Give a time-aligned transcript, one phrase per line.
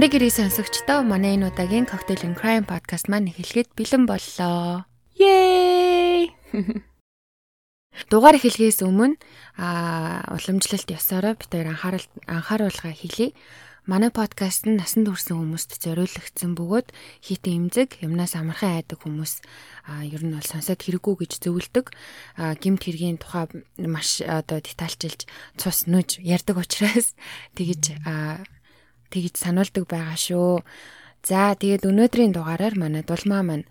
[0.00, 4.88] Амрыг гэрээ сонсогчдоо манай энэ удаагийн Cocktail and Crime podcast маань эхлэхэд бэлэн боллоо.
[5.20, 6.32] Yay!
[8.08, 9.20] Дугаар эхлэхээс өмнө
[9.60, 13.36] а уламжлалт ёсороо бид хоёр анхаарал анхааруулга хийлье.
[13.84, 16.88] Манай подкаст нь насанд хүрсэн хүмүүст зориулагдсан бөгөөд
[17.20, 19.44] хийтэн имзэг, юмнаас амархан айдаг хүмүүс
[19.84, 21.92] а ер нь бол сонсоод хэрэггүй гэж зөвлөдөг.
[22.40, 25.28] А гимт хэргийн тухай маш одоо детальчилж
[25.60, 27.12] цус нүж ярьдаг учраас
[27.60, 28.40] тэгэж а
[29.10, 30.62] тэгж сануулдаг байгаа шүү.
[31.20, 33.66] За тэгээд өнөөдрийн дугаараар манай дулмаа маань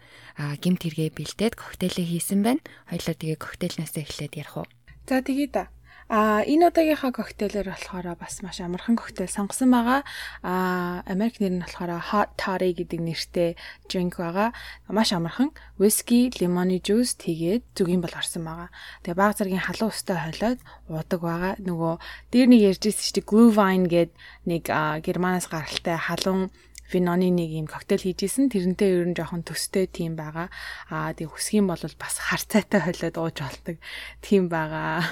[0.61, 2.61] гимт хэрэгээ бэлдээд коктейлээ хийсэн байна.
[2.91, 4.67] Хоёлоо тэгээ коктейлнаас эхлээд ярих уу.
[5.09, 5.63] За тэгээ да.
[6.09, 10.01] А энэ удаагийнхаа коктейлэр болохоор бас маш амархан коктейл сонгосон байгаа.
[10.41, 13.49] А Америк нэр нь болохоор hot toddy гэдэг нэртэй
[13.85, 14.49] drink байгаа.
[14.89, 18.73] Маш амархан whisky, lemon juice тэгээд зүгийн бол орсон байгаа.
[19.05, 21.53] Тэгээ баг зэргийн халуун устай хойлоод уудаг байгаа.
[21.61, 21.93] Нөгөө
[22.33, 24.11] дээр нэг ярьжсэн чинь Glühwein гээд
[24.49, 24.65] нэг
[25.05, 26.49] германаас гаралтай халуун
[26.91, 28.49] виноны нэг юм коктейл хийжсэн.
[28.49, 30.49] Тэрнтэй ер нь жоохон төстэй тийм байгаа.
[30.89, 33.77] Аа тэг хүсгийн бол бас харцаатай хойлоод ууж болдог
[34.21, 35.05] тийм байгаа.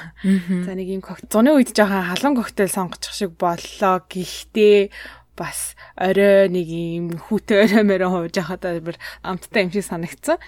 [0.66, 4.02] За нэг юм зуны үед жоохон халуун коктейл сонгочих шиг боллоо.
[4.10, 4.90] Гэхдээ
[5.38, 10.42] бас орой нэг юм хүүтэй орой мөрөө хууж яхад бүр амттай юм шиг санагдсан.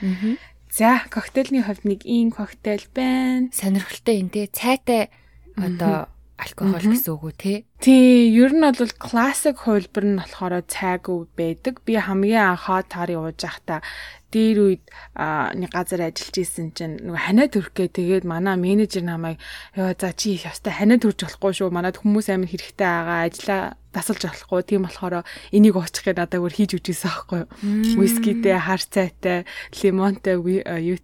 [0.74, 3.54] За коктейлний хувьд нэг ийм коктейл байна.
[3.54, 5.14] Сонирхолтой энэ те цайтай
[5.58, 6.10] одоо
[6.40, 7.54] алкогол гэсэн үг үү те?
[7.84, 11.84] Тий, ер нь бол классик хувилбар нь болохоор цайгүй байдаг.
[11.84, 13.84] Би хамгийн анхаа тарыг ууж байхдаа
[14.30, 14.84] дээр үед
[15.20, 19.42] нэг газар ажиллаж исэн чинь нөгөө ханаа төрхгээ тэгээд манай менежер намайг
[19.74, 21.74] ёо за чи ястай ханаа төрж болохгүй шүү.
[21.74, 23.26] Манад хүмүүс амин хэрэгтэй байгаа.
[23.26, 24.62] Ажлаа тасалж болохгүй.
[24.70, 27.50] Тийм болохоор энийг уучихыг надад өөр хийж үжижсэн аахгүй юу.
[27.98, 29.50] Вискитэй, хар цайтай,
[29.82, 30.38] лимонтой,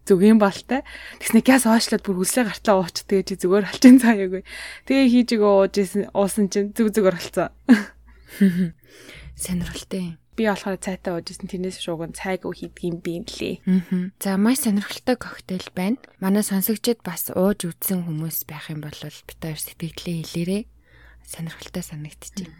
[0.05, 0.85] зүгийн балтай.
[1.17, 4.45] Тэгснэ газ оошлоод бүр хүслээ гартаа ууч тэгээ чи зүгээр алчин цааягүй.
[4.85, 7.49] Тэгээ хийж өгөө ууж исэн уусан чинь зүг зүгээр болцсон.
[9.35, 13.55] Сонирхолтой юм би болохоор цайтай уужсэн тэрнээс шууган цайг хийдгийм би лээ.
[13.65, 14.11] Аа.
[14.19, 15.97] За маш сонирхолтой коктейл байна.
[16.19, 20.63] Манай сонсогчид бас ууж үзсэн хүмүүс байх юм бол бид хоёр сэтгэлээ хэлээрээ
[21.25, 22.53] сонирхолтой санагдчихэв.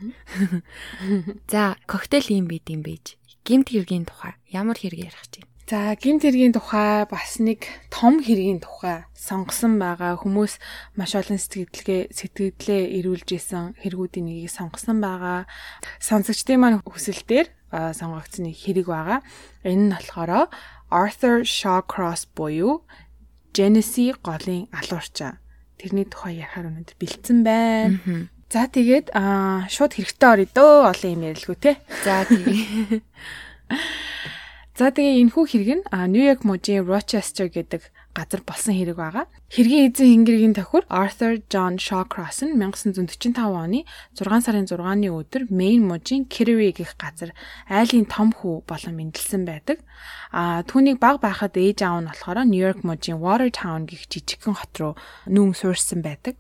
[1.52, 3.18] За коктейл юм бид юм бийж.
[3.46, 5.46] Гимт хэргийн тухай ямар хэрэг ярих чинь?
[5.66, 10.62] За гимт хэргийн тухай бас нэг том хэргийн тухай сонгосон байгаа хүмүүс
[10.94, 15.50] маш олон сэтгэлгээ сэтгэлдээ ирүүлж исэн хэрэгүүдийн нэгийг сонгосон байгаа.
[15.98, 19.20] Сонсогчдын маань хүсэлтээр сонгогдсон нэг хэрэг байгаа.
[19.64, 20.50] Энэ нь болохоор
[20.92, 22.84] Arthur Shawcross буюу
[23.56, 25.40] Genesee голын алуурчаа.
[25.80, 28.28] Тэрний тухай ярихаар өнөд бэлдсэн байна.
[28.52, 31.72] За тэгээд аа шууд хэрэгтэй орё дөө олон юм ярилгүй те.
[32.06, 33.02] За тэгээ.
[34.80, 39.28] За тэгээ энэхүү хэрэг нь Нью-Йорк мужийн Rochester гэдэг газар болсон хэрэг байгаа.
[39.52, 43.84] Хэргийн эзэн хингэргийн тохиор Arthur John Shawcross нь 1945 оны
[44.16, 47.36] 6 сарын 6-ны өдөр Maine мужийн Kittery гэх газар
[47.68, 49.84] айлын том хүү болон мэндэлсэн байдаг.
[50.32, 54.94] А түүнийг баг байхад ээж аав нь болохоор Нью-Йорк мужийн Watertown гэх жижигхэн хот руу
[55.28, 56.40] нүүн суурсан байдаг.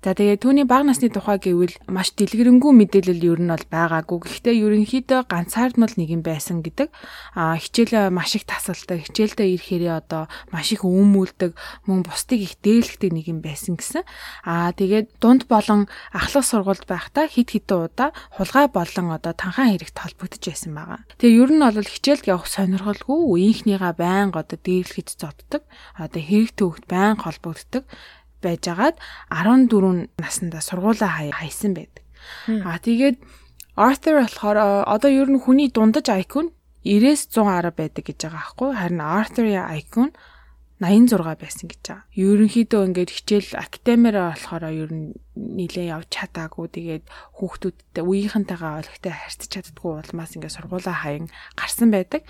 [0.00, 4.24] За тэгээ түүний бага насны тухай гэвэл маш дэлгэрэнгүй мэдээлэл ер нь бол байгаагүй.
[4.24, 6.88] Гэхдээ ерөнхийдөө ганцаардмал нэг юм байсан гэдэг.
[7.36, 11.52] А хичээлээ маш их тасалдаг, хичээлдээ ирэхээрээ одоо маш их өмүүлдэг,
[11.84, 14.08] мөн бусдыг их дээлгдэг нэг юм байсан гэсэн.
[14.48, 15.84] А тэгээд дунд болон
[16.16, 21.04] ахлах сургуульд байхдаа хит хитэн удаа хулгай болон одоо танхаа хэрэгт холбогдож байсан байгаа.
[21.20, 25.68] Тэгээ ер нь бол хичээлд явах сонирхолгүй, үеийнхнийгаа байнга одоо дээрлэхэж зоддог.
[26.00, 27.84] Одоо хэрэг төвөгт байнга холбогддог
[28.44, 28.96] байжгаад
[29.30, 32.04] 14 наснда сургуулаа хайсан байдаг.
[32.48, 33.16] Аа тэгээд
[33.76, 36.50] Arthur болохоор одоо ер нь хүний дундаж IQ нь
[36.84, 39.66] 90-с 110 байдаг гэж байгаа байхгүй харин Arthur-ийн
[40.08, 40.14] нь
[40.80, 42.08] 86 байсан гэж байгаа.
[42.16, 46.66] Ерөнхийдөө ингээд хичээл академиараа болохоор ер нь нилээ явж чадаагүй.
[46.72, 47.04] Тэгээд
[47.36, 52.24] хүүхдүүдтэй үеийнхэнтэйгээ ойлгохтой харьцаж чаддгүй улмаас ингээд сургуулаа хаян гарсан байдаг.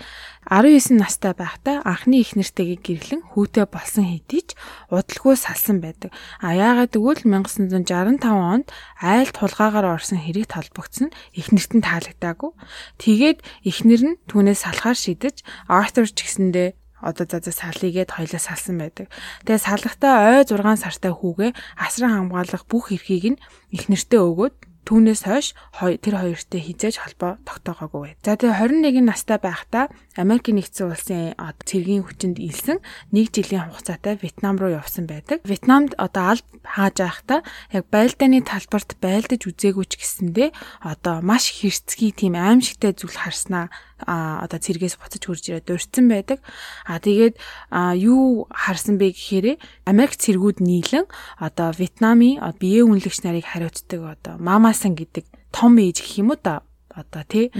[0.51, 4.49] 19 настай байхдаа анхны их нэртэйгээ гэрлэн хүүтэй болсон хэдий ч
[4.91, 6.11] удалгүй салсан байдаг.
[6.43, 8.67] А яагаад гэвэл 1965 онд
[8.99, 12.51] айлд хулгаагаар орсон хэрэг толбогдсон их нэртэн таалагдаагүй.
[12.99, 15.39] Тэгээд ихнэр нь түүнээс салахаар шийдэж
[15.71, 19.09] Arthur ч гэсэндээ одоо за за салыгээд хоёлоо салсан байдаг.
[19.45, 23.41] Тэгээ салгахтаа ой 6 сартай хүүгээ асран хамгаалах бүх эрхийг нь
[23.75, 28.17] их нэртээ өгөөд Түүнээс хойш тэр хоёртой хизээж холбоо тогтоогоогүй.
[28.25, 32.81] За тэгээ 21 настай байхдаа Америкийн нэгдсэн улсын цэргийн хүчинд илсэн
[33.13, 35.45] 1 жилийн хугацаатай Вьетнам руу явсан байдаг.
[35.45, 37.39] Вьетнамд одоо алд хааж байхдаа
[37.77, 40.49] яг байлдааны талбарт байлдаж үзээгүй ч гэсэндээ
[40.81, 43.69] одоо маш хэрцгий тийм аимшигтай зүйл харснаа
[44.07, 46.39] а одоо цэргээс буцаж хурж ирээд дурдсан байдаг.
[46.85, 47.37] А тэгээд
[48.01, 51.05] юу харсан бэ гэхээр Америк цэргүүд нийлэн
[51.39, 56.63] одоо Вьетнамын биеэ үнэлэгч нарыг хариуцдаг одоо мамасан гэдэг том ээж гэх юм уу та
[56.95, 57.51] одоо тий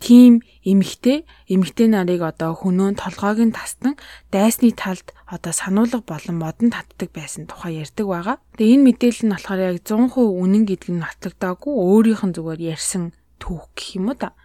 [0.00, 3.96] тийм эмэгтэй эмэгтэй нарыг одоо хөнөөн толгойг нь тастан
[4.28, 8.36] дайсны талд одоо сануулга болон модон татдаг байсан тухай ярьдаг байгаа.
[8.60, 13.16] Тэгээ энэ мэдээлэл нь болохоор яг 100% үнэн гэдг нь нотлогдоогүй өөрийнх нь зүгээр ярьсан
[13.40, 14.36] түүх гэх юм уу да.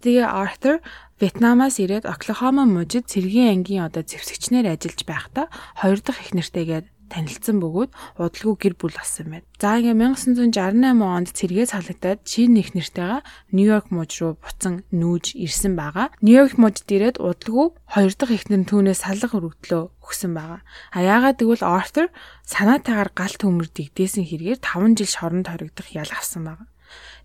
[0.00, 0.76] Тэгээ Arthur
[1.20, 7.58] Вьетнамаас ирээд Оклахома мужид цэргийн ангийн одоо зэвсэгчнэр ажиллаж байхдаа хоёр дахь их нэртэйгээр танилцсан
[7.60, 7.90] бөгөөд
[8.22, 9.46] удалгүй гэр бүл болсон байна.
[9.58, 13.20] За ингээ 1968 онд цэргээс халагдаад чин их нэртэйгээ
[13.52, 16.14] Нью-Йорк мужид руу буцан нүүж ирсэн байгаа.
[16.22, 20.62] Нью-Йорк мужид ирээд удалгүй хоёр дахь ихнэр түүнээс салах өргөдлөө өгсөн байгаа.
[20.94, 22.08] А яагаад гэвэл Arthur
[22.46, 26.70] санаатаагаар галт төмөр дэгдээсэн хэрэгээр 5 жил шоронд хоригдох ял авсан байгаа.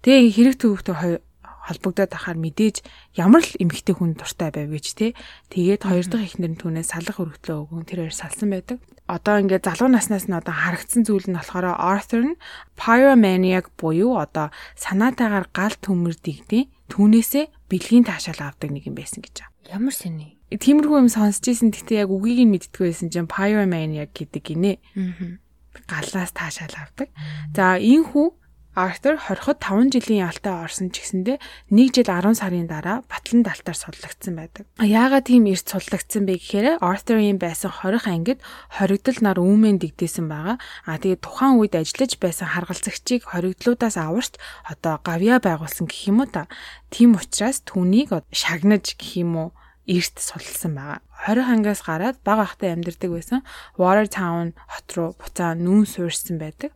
[0.01, 1.21] Тэгээ хэрэг төвөгтэй
[1.65, 2.85] холбогдоод ахаар мэдээж
[3.17, 5.07] ямар л эмгхтэй хүн дуртай байв гэж те.
[5.49, 8.77] Тэгээд хоёр дахь ихнэр нь түүнээс салах өргөдлөө өгөн тэр хоёр салсан байдаг.
[9.09, 12.39] Одоо ингээд залуу наснаас нь одоо харагдсан зүйл нь болохоор Arthur нь
[12.77, 19.41] pyromaniac буюу одоо санаатаагаар гал төмөр дигдээ түүнээсээ бэлгийн таашаал авдаг нэг юм байсан гэж
[19.41, 19.53] байна.
[19.65, 20.37] Ямар сони?
[20.53, 24.73] Тиймэрхүү юм сонсч ийсэн гэхдээ яг үгийг нь мэддэггүй байсан чинь pyromaniac гэдэг гинэ.
[24.93, 25.41] Аа.
[25.89, 27.09] Галлаас таашаал авдаг.
[27.57, 28.27] За энэ хүү
[28.75, 31.39] Артур 25 жилийн ялтай орсон ч гэсэндээ
[31.71, 34.67] 1 жил 10 сарын дараа батлан далтаар судлагдсан байдаг.
[34.83, 38.43] Яагаад тийм эрт судлагдсан бэ гэхээр Артурын байсан хорих ангид
[38.75, 40.59] хоригдол нар үүмэн дэгдээсэн байгаа.
[40.83, 44.35] А тэгээд тухайн үед ажиллаж байсан харгалзагчийг хоригдлуудаас аварч
[44.67, 46.51] одоо гавья байгуулсан гэх юм уу та.
[46.91, 49.49] Тийм учраас түүнийг шагнаж гэх юм уу
[49.87, 50.99] эрт сулсан байгаа.
[51.25, 53.41] 20 хангаас гараад бага ахтай амьдардаг байсан
[53.79, 56.69] Watertown хот руу буцаа нүүн суурьсан байдаг.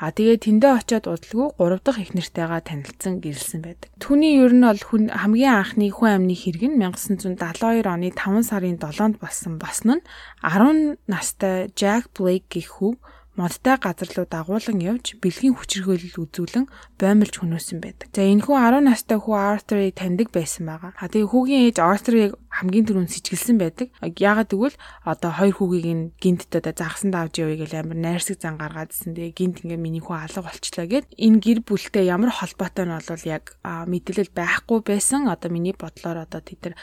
[0.00, 3.92] А тэгээ тэндээ очиод удалгүй 3 дахь их нартайгаа танилцсан гэрэлсэн байдаг.
[4.00, 8.80] Түүний ер нь бол хүн хамгийн анхны хүн амны хэрэг нь 1972 оны 5 сарын
[8.80, 10.04] 7-нд болсон босно нь
[10.40, 12.96] 10 настай Jack Blake гэх хүүг
[13.40, 16.66] модтай газар руу дагуулan явж бэлгийн хүчирхийлэл үзүүлэн
[17.00, 18.12] боомлж хөнөөсөн байдаг.
[18.12, 20.92] За энэ хүү 10 настай хүү Arthur-ыг таньдаг байсан байгаа.
[21.00, 23.88] А тэгээ хүүгийн ээж Arthur-ыг хамгийн түрүүнд сэтгэлсэн байдаг.
[24.04, 24.76] Яагаад гэвэл
[25.08, 29.16] одоо хоёр хүүгийг нь гинт одоо загсан давж явъя гэж амар найрсаг зан гаргаадсэн.
[29.16, 33.24] Тэгээ гинт ингээ миний хүү алга болчлаа гэд энэ гэр бүлтэй ямар холбоотой нь бол
[33.24, 35.30] яг мэдээлэл байхгүй байсан.
[35.32, 36.76] Одоо миний бодлоор одоо тэд нар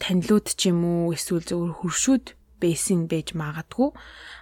[0.00, 2.24] танилуд ч юм уу эсвэл зөвхөн хөршүүд
[2.60, 3.90] байсан байж магадгүй.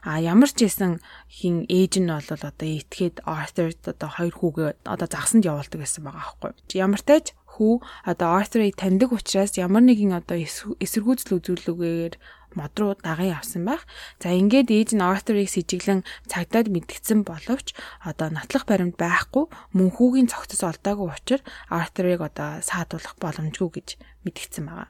[0.02, 0.98] А ямар ч байсан
[1.28, 6.24] хин ээж нь бол одоо итгээд Arthur одоо хоёр хүүгээ одоо загсанд явуулдаг гэсэн байгаа
[6.24, 6.52] аахгүй.
[6.74, 12.14] Ямар тач хүү одоо Arthur-ыг таньдаг учраас ямар нэгэн одоо эсэргүүцэл үзүүлэлгээр
[12.54, 13.82] мод руу даган явсан байх.
[14.22, 20.31] За ингээд ээж нь Arthur-ыг сэжиглэн цагдаад мэдгдсэн боловч одоо нотлох баримт байхгүй мөн хүүгийн
[20.31, 23.88] цогцос олдоогүй учраас Arthur-ыг одоо саадуулах боломжгүй гэж
[24.26, 24.88] мэдгдсэн байгаа.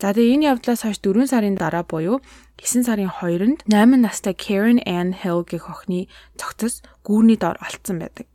[0.00, 2.22] За тэгээ энэ явдлаас хойш 4 сарын дараа буюу
[2.58, 6.08] 9 сарын 2-нд 8 настай Karen Ann Hill гэх охины
[6.40, 8.26] цогцос гүүрний дор олцсон байдаг.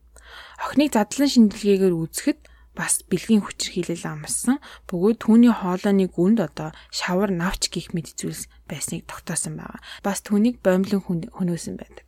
[0.61, 2.39] Охиныг задлан шинжилгээгээр үзэхэд
[2.77, 4.57] бас бэлгийн хүчирхийлэл амарсан.
[4.87, 9.79] Бөгөөд түүний хоолойны гүнд одоо шавар навч гих мэд зүйлс байсныг тогтоосон байгаа.
[10.05, 12.05] Бас түүнийг боомлон хөнөөсөн байдаг.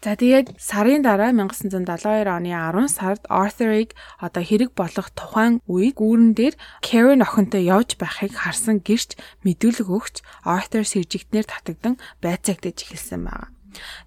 [0.00, 6.32] За тэгээд сарын дараа 1972 оны 10 сард Arthur-ыг одоо хэрэг болох тухайн үед гүүрэн
[6.32, 13.52] дээр Karen охинтой явж байхыг харсан гэрч мэдүүлэг өгч Arthur сэржигтнэр татагдан байцаагтаж эхэлсэн байна.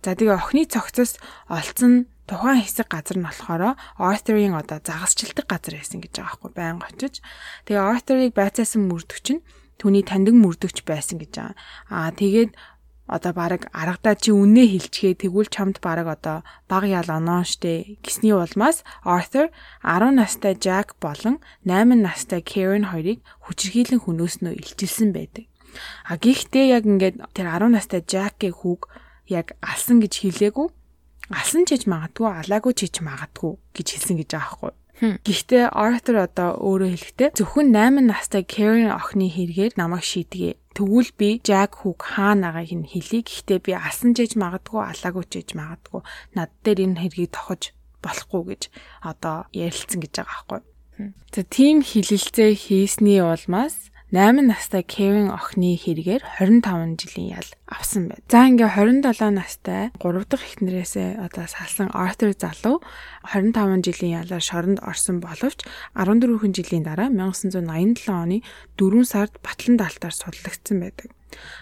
[0.02, 6.00] За тэгээ охины цогцос олцсон тухайн хэсэг газар нь болохоор Arthur-ийн одоо загасчилдаг газар байсан
[6.00, 7.20] гэж байгаа байхгүй байнга очиж.
[7.68, 9.46] Тэгээ Arthur-ыг байцаасан мөрдөгч нь
[9.80, 11.56] түүний таньдаг мөрдөгч байсан гэж байгаа.
[11.92, 12.52] Аа тэгээд
[13.08, 18.32] одоо баг аргадаа чи үнэ хэлчихээ тэгвэл чамд баг одоо баг ял оноо штэ гэсний
[18.32, 19.52] улмаас Arthur
[19.84, 25.52] 10 настай Jack болон 8 настай Karen хоёрыг хүчрхийлэн хөнөөснөө илчилсэн байдаг.
[26.08, 28.88] А гэхдээ яг ингээд тэр 10 настай Jack-ийн хүүг
[29.28, 30.68] яг алсан гэж хэлээгүй
[31.32, 34.74] алсан ч гэж магадгүй алаагүй ч гэж магадгүй гэж хэлсэн гэж байгаа байхгүй.
[35.04, 40.56] Гэхдээ Arthur одоо өөрөө хэлэхдээ зөвхөн 8 настай Karen охины хэрэгээр намайг шийдгээ.
[40.78, 43.26] Тэгвэл би Jack Hook хаанагааг нь хэлье.
[43.26, 46.02] Гэхдээ би алсан ч гэж магадгүй алаагүй ч гэж магадгүй
[46.38, 48.62] над дээр энэ хэргийг тохож болохгүй гэж
[49.02, 50.62] одоо ярилцсан гэж байгаа байхгүй.
[51.34, 58.22] За тийм хилэлцээ хийсний улмаас 8 настай Кевин охины хэрэгээр 25 жилийн ял авсан байна.
[58.30, 62.86] За ингээ 27 настай 3 дахь эхнэрээсээ одоо салсан Arthur залуу
[63.26, 65.66] 25 жилийн ялаар шоронд орсон боловч
[65.98, 68.46] 14 жилийн дараа 1987 оны
[68.78, 71.10] 4 сард Батлан даалтаар судлагдсан байдаг.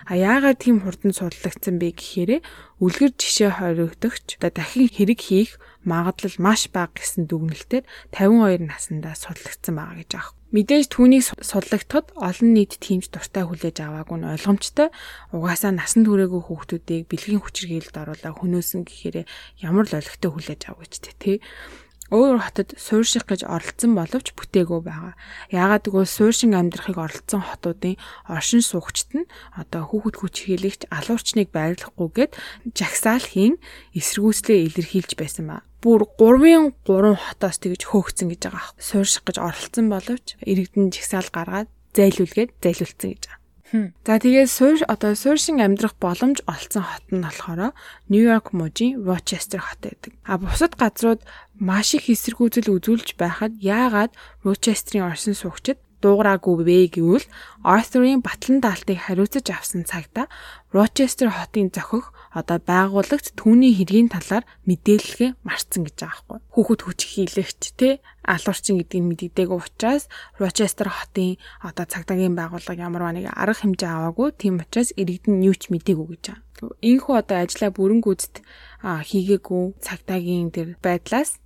[0.03, 2.43] А яагаад тийм хурдан судлагдсан бэ гэхээр
[2.83, 5.55] үлгэр жишээ хоригдогч дахин хэрэг хийх
[5.87, 10.35] магадлал маш бага гэсэн дүгнэлтээр 52 наснда судлагдсан байгаа гэж аах.
[10.51, 14.91] Мэдээж түүнийг судлагдахад олон нийт тиймж дуртай хүлээж аваагүй нь ойлгомжтой.
[15.31, 19.23] Угаасаа насан туршаагүй хүүхдүүдийг бэлгийн хүчирхийлэлд оруулаа хөнөөсөн гэхээр
[19.63, 21.39] ямар л ойлгохтой хүлээж авах гэж тий.
[22.11, 25.15] өөр хотод суурьших гэж оролцсон боловч бүтээгүй байгаа.
[25.47, 27.95] Яагаад гэвэл суурьшин амьдрахыг оролцсон хотуудын
[28.27, 32.35] оршин суугчид нь одоо хүүхэд хүч хилэгч алуурчныг байрлахгүйгээд
[32.75, 33.55] жагсаал хийн
[33.95, 38.69] эсэргүүцлээ илэрхийлж байсан ба бүр 3-ын 3 хотоос тэгж хөөгцөн гэж байгаа.
[38.77, 43.41] Суурьших гэж оролцсон боловч иргэдэн жагсаал гаргаад зайлуулгээд зайлуулсан гэж байгаа.
[43.71, 47.71] За тэгээд суурь одоо суурьшин амьдрах боломж олцсон хот нь болохоор
[48.11, 50.11] Нью-Йорк мужийн Рочестер хот байдаг.
[50.27, 51.23] А бусад газрууд
[51.55, 54.11] маш их эсэргүүцэл үзүүлж байхад яагаад
[54.43, 57.25] Рочестерийн орсон суугчид дуугараагүй вэ гэвэл
[57.63, 60.27] Arthur-ын батлан даалтыг хариуцаж авсан цагта
[60.75, 66.39] Rochester хотын зохих одоо байгууллагт түүний хэргийн талаар мэдээлэлгээ марцсан гэж байгаа байхгүй.
[66.55, 70.07] Хүүхэд хүч хийлэгч те алуурчин гэдгийг мэддэггүй учраас
[70.39, 75.67] Rochester хотын одоо цагдаагийн байгууллага ямар нэг арга хэмжээ аваагүй тийм учраас иргэдэн юу ч
[75.75, 76.71] мэдээгүй гэж байгаа.
[76.79, 78.35] Ийхүү одоо ажлаа бүрэн гүйцэд
[78.81, 81.41] хийгээгүй цагдаагийн тэр байдлаас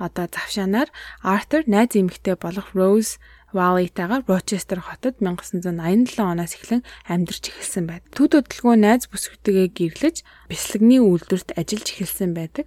[0.00, 0.88] одоо завшаанаар
[1.22, 3.20] Arthur найз эмэгтэй болох Rose
[3.52, 8.10] Валитагаар Рочестер хотод 1987 оноос эхлэн амьдарч эхэлсэн байдаг.
[8.16, 10.16] Төд хөдөлгөөн найз бүсгүйтэйгээ гэрлэж
[10.48, 12.66] бяцлагны үйлдвэрт ажиллаж эхэлсэн байдаг.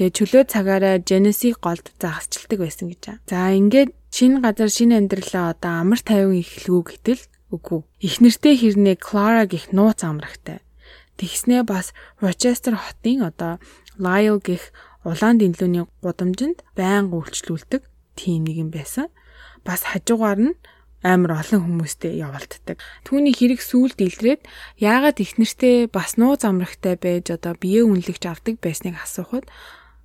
[0.00, 3.20] Тэгээ чөлөө цагаараа Genesis голд загасчилдаг байсан гэж байна.
[3.28, 7.22] За ингээд шинэ газар шинэ амьдралаа одоо амар тайван эхлэв гэтэл
[7.52, 7.80] үгүй.
[8.00, 10.64] Их нэртэй хэрнээ Клара гих нууц амрагтай.
[11.20, 11.92] Тэгснээ бас
[12.24, 13.60] Рочестер хотын одоо
[14.00, 14.72] Lyle гих
[15.04, 17.82] улаан дэнлүүний гудамжинд байнга үйлчлүүлдэг
[18.16, 19.12] тийм нэг юм байсан
[19.66, 20.54] бас хажуугаар нь
[21.02, 22.78] амар олон хүмүүстэй явуулддаг.
[23.02, 24.46] Түүний хэрэг сүулт илрээд
[24.78, 29.50] яагаад их нэртэй бас нуу замрагтай байж одоо бие үнэлэгч авдаг байсныг асуухад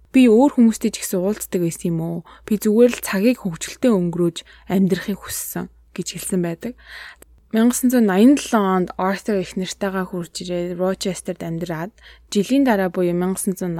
[0.09, 2.17] би өөр хүмүүстэй ч гэсэн уулздаг байсан юм уу?
[2.49, 4.37] Би зүгээр л цагийг хөвгчлөлтөд өнгөрөөж
[4.73, 6.73] амьдрахыг хүссэн гэж хэлсэн байдаг.
[7.56, 11.96] 1987 онд Arthur их нартайгаа хурж ирээд Rochester-д амьдраад
[12.27, 13.72] жилийн дараа буюу 1988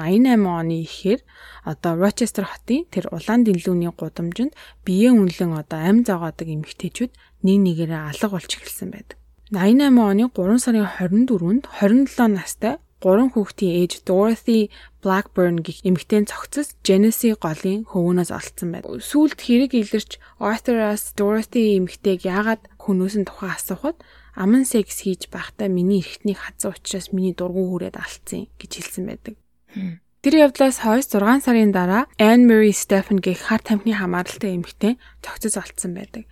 [0.48, 1.20] оны ихээр
[1.68, 4.56] одоо Rochester хотын тэр улаан дэлгүүний гудамжинд
[4.88, 7.12] биеэ үнэлэн одоо амь зогоодог эмэгтэйчүүд
[7.44, 9.20] нэг нэгээрээ алга болж эхэлсэн байдаг.
[9.52, 16.74] 88 оны 3 сарын 24-нд 27 настай гурван хүүхдийн ээж Dorothy Blackburn гэх эмэгтэй цогцос
[16.82, 18.98] Genesis голын хөвөнөөс олцсон байна.
[18.98, 24.00] Сүүлд хэрэг илэрч Arthur-аас Dorothy эмэгтэйг яагаад хөнөөсөн тухай асуухад
[24.34, 29.36] аман секс хийж байхдаа миний эргэтнийг хазсан учраас миний дургу хүрээд алдсан гэж хэлсэн байдаг.
[30.26, 35.62] Тэр явдлаас хойш 6 сарын дараа Anne Marie Stephen гэх хар тамхины хамааралтай эмэгтэй цогцос
[35.62, 36.26] олцсон байдаг.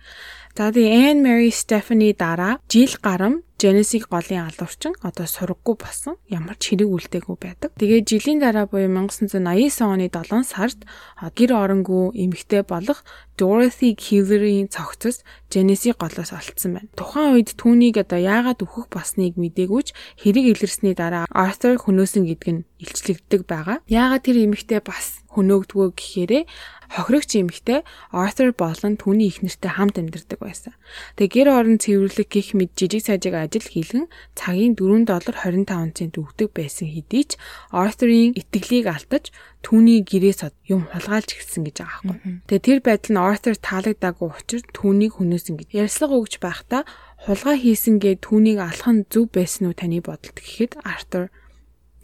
[0.58, 6.60] За тэгээ Anne Marie Stephanie дараа жил гарам Genesis голын алуурчин одоо сургаггүй болсон ямар
[6.60, 7.72] ч хэрэг үлдээгүй байдаг.
[7.80, 10.84] Тэгээ жилийн дараа буюу 1989 оны 7 сард
[11.32, 13.00] гэр оронгүй эмэгтэй болох
[13.40, 16.92] Dorothy Keeler-ийн цогцос Genesis голоос олцсон байна.
[17.00, 22.66] Тухайн үед түүнийг одоо яагаад өөхөх болсныг мдэггүйч хэрэг илэрсний дараа Arthur хөнөөсөн гэдг нь
[22.80, 23.80] илчлэгддэг байгаа.
[23.88, 26.44] Яагаад тэр эмэгтэй бас хөнөөгдгөө гэхээрээ
[26.90, 27.80] хохирогч эмэгтэй
[28.12, 30.74] Arthur болон түүний их нэртэй хамт амьдардаг байсан.
[31.18, 34.06] Тэгээ гэр орон цэвэрлэх гих мэд жижиг сажиг ажил хийлгэн
[34.38, 37.40] цагийн 4 доллар 25 цент өгдөг байсан хэдий ч
[37.74, 39.34] Arthur-ийн итгэлийг алдаж
[39.66, 42.32] түүний гэрээс юм хулгайлж гисэн гэж байгаа байхгүй.
[42.46, 45.68] Тэгээ тэр байдал нь Arthur таалагдаагүй учраас түүнийг хүнөөсөн гэж.
[45.74, 46.82] Ярьслага өгч байхдаа
[47.26, 51.34] хулгай хийсэнгээ түүнийг алах нь зөв байсан уу таны бодолд гэхэд Arthur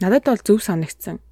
[0.03, 1.23] надад бол зөв санагдсан.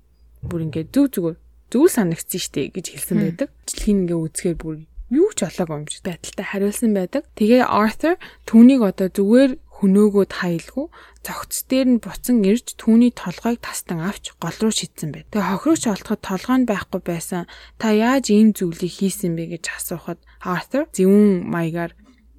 [0.46, 1.38] Бүр ингээд зүг зүгээр
[1.70, 3.48] зүйл санагдсан штэ гэж хэлсэн байдаг.
[3.64, 4.76] Жилхийн ингээ үзэхээр бүр
[5.10, 7.22] юу ч олоогүй юм шиг байдалтай хариулсан байдаг.
[7.34, 8.14] Тэгээ Arthur
[8.46, 10.86] түүнийг одоо зүгээр хөнөөгөө тайлгүй
[11.24, 15.32] цогц дээр нь буцан ирж түүний толгойг тастан авч гол руу шидсэн байд.
[15.32, 17.48] Тэгээ хохирогч олоход толгой нь байхгүй байсан.
[17.80, 21.96] Та яаж ийм зүйлийг хийсэн бэ гэж асуухад Arthur зөвүүн маягаар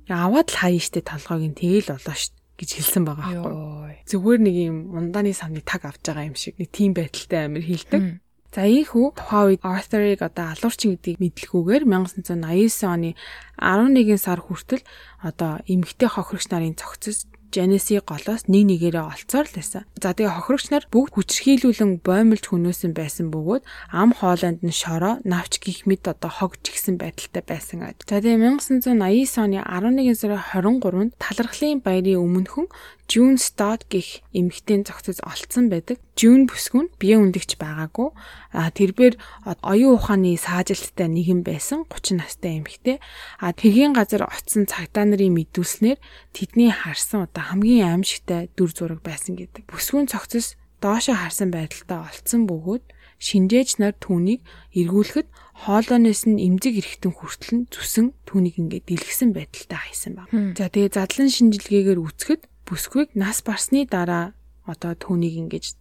[0.07, 4.05] аваад л хаяа штэ толгойг нь тэгэл олоо штэ гэж хэлсэн байгаа байхгүй.
[4.05, 8.21] Зүгээр нэг юм ундааны самны таг авч байгаа юм шиг нэг тийм байдалтай амир хэлдэг.
[8.51, 13.15] За ийхүү тухайн үед Arthur-ыг одоо алуурчин гэдгийг мэдлгүйгээр 1989 оны
[13.55, 14.83] 11 сар хүртэл
[15.23, 19.83] одоо эмэгтэй хохирогч нарын цогцос Genesis голоос нэг нэгээрээ олцоор л байсан.
[19.99, 25.59] За тэгээ хохирогч нар бүгд хүчрхийлүүлэн боомлж хөнөөсөн байсан бөгөөд ам хоолойнд нь шороо, навч
[25.59, 27.99] гих мэд одоо хогж гисэн байдалтай байсан аж.
[28.07, 32.67] За тэгээ 1989 оны 11 сарын 23-нд талархлын баярын өмнөхөн
[33.11, 35.99] June Stott гих эмэгтэй зохицож олцсон байдаг.
[36.15, 38.15] June бүсгүн бие үндэгч байгаагүй.
[38.55, 39.19] А тэрээр
[39.59, 43.03] оюун ухааны саажилттай нэгэн байсан 30 настай эмэгтэй.
[43.43, 45.99] А тэргийн газар очсон цагдаа нарын мэдүүлснээр
[46.31, 49.67] тэдний харсан одоо хамгийн аимшигтай дүр зураг байсан гэдэг.
[49.67, 54.39] Бүсгүн цогцос доошо харсан байдалтай олцсон бөгөөд шинжээч нар түүнийг
[54.71, 55.27] эргүүлэхэд
[55.67, 60.31] хоолойноос нь эмзэг эрэхтэн хүртэл нь зүсэн түүнийг ингээд дэлгэсэн байдалтай хайсан баг.
[60.31, 64.31] За тэгээ задлан шинжилгээгээр үцхэд бүсгүйг нас барсны дараа
[64.63, 65.75] одоо түүнийг ингэж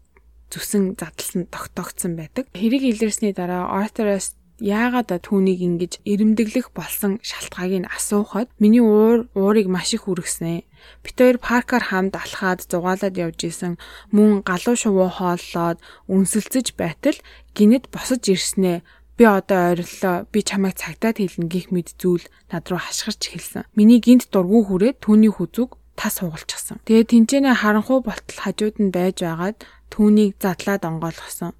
[0.50, 2.50] зүсэн задлсан тогтоогдсон байдаг.
[2.50, 9.70] Хэрэг илэрсний дараа Arthur-аас яагаад түүнийг ингэж эрэмдэглэх болсон шалтгааг нь асуухад миний уур уурыг
[9.72, 10.68] маш их үргэснэ.
[11.06, 13.80] Бид хоёр паркаар хамт алхаад зугаалаад явж исэн
[14.12, 15.78] мөн галуу шувуу хооллоод
[16.12, 17.16] үнсэлцэж байтал
[17.56, 18.84] гинэд босож ирснэ.
[19.16, 20.28] Би одоо ойрлоо.
[20.32, 23.68] Би чамайг цагтаад хэлнэ гих мэд зүйл над руу хашгирч хэлсэн.
[23.76, 26.80] Миний гинт дургу хүрээд түүний хүзүг тас хугалчихсан.
[26.88, 29.60] Тэгээ тэнцэнэ харанхуй болтол хажууд нь байж байгаад
[29.92, 31.52] түүнийг задлаад онгойлгосон.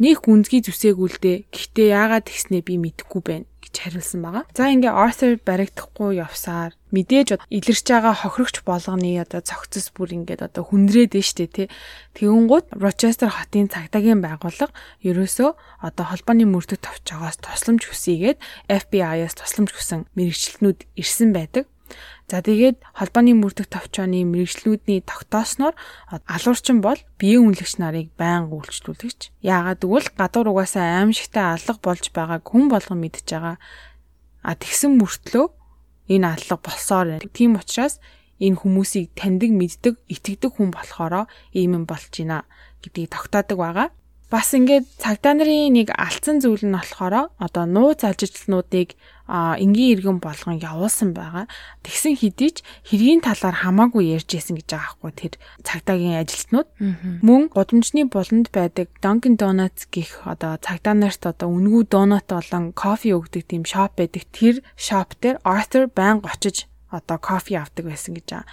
[0.00, 1.52] Них гүнзгий зүсээгүүлдэ.
[1.52, 4.44] Гэхдээ яагаад тэгснээ би мэдэхгүй байна гэж хариулсан байгаа.
[4.52, 10.68] За ингээ Arthur баригдахгүй явсаар мэдээж илэрч байгаа хохирогч болгоны одоо цогцос бүр ингээд одоо
[10.68, 11.66] хүндрээд штэ тий.
[12.12, 20.08] Тэгэнгუთ Rochester хотын цагдаагийн байгууллага ерөөсөө одоо холбооны мөрдөд товчоогоос тусламж хүсьегээд FBI-аас тусламж хүсэн
[20.12, 21.64] мэрэгчлэтнүүд ирсэн байдаг.
[22.26, 25.78] За тэгээд холбооны мөрдөх товчооны мэрэгчлүүдний тогтоосноор
[26.26, 29.30] алуурчин бол биеийн үнэлэгч нарыг байнга үйлчлүүлэгч.
[29.46, 33.56] Яагаад гэвэл гадуур угаасаа аимшигтай алга болж байгааг хүн болгон мэдж байгаа.
[34.42, 35.46] А тэгсэн мөртлөө
[36.10, 38.02] энэ алга болсоор тийм учраас
[38.42, 42.42] энэ хүмүүсийг таньдаг, мэддэг, итгэдэг хүн болохоор ийм юм болж байна
[42.82, 43.88] гэдгийг тогтоодог байгаа.
[44.26, 48.98] Бас ингээд цагдаа нарын нэг алдсан зүйл нь болохоор одоо нууц ажилтнуудыг
[49.30, 51.46] энгийн иргэн болгон явуулсан байгаа.
[51.86, 56.68] Тэгсэн хэдий ч хэргийн талаар хамаагүй ярьж исэн гэж байгаа хгүй тэр цагдаагийн ажилтнууд.
[57.22, 63.14] Мөн гудамжны буланд байдаг Dunkin Donuts гих одоо цагдаа нарт одоо үнгүү донот болон кофе
[63.14, 64.26] өгдөг тийм шоп байдаг.
[64.34, 68.46] Тэр шоп дээр Arthur байнга очиж одоо кофе авдаг байсан гэж байгаа.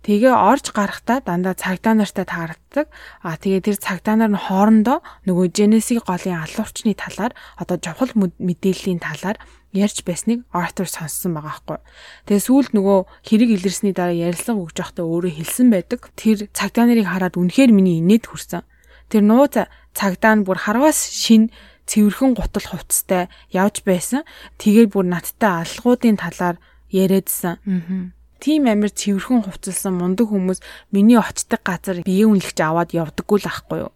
[0.00, 2.88] Тэгээ орж гарахтаа дандаа цагдаа нартай таардаг.
[3.20, 8.96] А тэгээ тэр цагдаа нар нь хоорондоо нөгөө Genesis голын алуурчны талаар одоо жавхал мэдээллийн
[8.96, 9.36] талаар
[9.76, 11.78] ярьж байсныг Arthur сонссон байгаа хгүй.
[12.32, 16.00] Тэгээ сүүлд нөгөө хэрэг илэрсний дараа ярилцлага өгж явахдаа өөрөө хэлсэн байдаг.
[16.16, 18.64] Тэр цагдаа нарыг хараад үнэхээр миний инээд хүрсэн.
[19.12, 21.52] Тэр нууц цагдаа нь бүр харвас шин
[21.84, 24.24] цэвэрхэн гутал хувцастай явж байсан.
[24.56, 26.56] Тэгээд бүр надтай алгуудын талаар
[26.88, 27.60] яриадсан.
[27.60, 33.50] Аа тийм амир цэвэрхэн хувцалсан мундаг хүмүүс миний очдог газар бие үнэлж аваад явдаггүй л
[33.52, 33.92] ахгүй юу.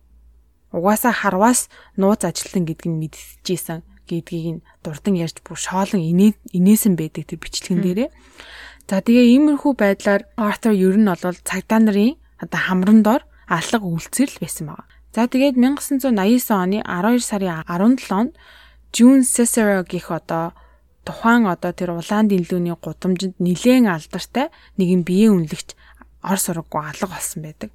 [0.77, 7.25] Угаасаа харваас нууц ажилтан гэдг нь мэдчихсэн гэдгийг нь дурдан ярьж бүр шоолон инээсэн байдаг
[7.31, 8.11] тэр бичлэгэн дээрээ.
[8.85, 14.37] За тэгээ иймэрхүү байдлаар Arthur ер нь бол цагдаа нарын одоо хамран дор алга үйлцэл
[14.43, 14.89] байсан байгаа.
[15.17, 18.33] За тэгээд 1989 оны 12 сарын 17-нд
[18.93, 20.53] June Cicero гих одоо
[21.05, 24.49] тухайн одоо тэр улаан дэлгүүний гудамжинд нилээн алдартай
[24.81, 25.77] нэгэн биеийн үнэлэгч
[26.25, 27.71] ор сураггүй алга болсон байдаг.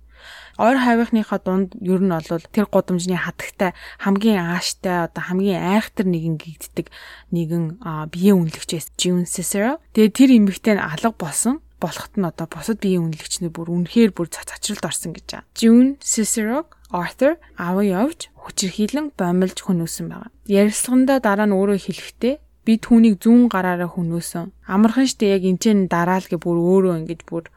[0.60, 3.72] Ойр хавийнхныхаа дунд ер нь бол тэр гудамжны хатагтай
[4.04, 6.92] хамгийн ааштай одоо хамгийн айхтар нэгэн гэгддэг
[7.32, 7.80] нэгэн
[8.12, 9.80] биеийн үнэлэгч байсан June Cicero.
[9.96, 14.28] Тэгээ тэр эмэгтэй нь алга болсон болохт нь одоо бусад биеийн үнэлэгчнэр бүр үнэхээр бүр
[14.28, 15.48] цацралд орсон гэж байгаа.
[15.56, 20.32] June Cicero Arthur аваа явж хүчирхийлэн бомилж хөнөөсөн байгаа.
[20.44, 22.36] Ярилцлагандаа дараа нь өөрөө хэлэхдээ
[22.70, 24.54] би түүнийг зүүн гараараа хөнөөсөн.
[24.70, 27.50] Амархан штэ яг энэ ч дараа л гэ бүр өөрөө ингэж бүр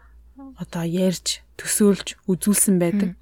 [0.57, 3.21] одоо ярьж төсөөлж үзүүлсэн байдаг.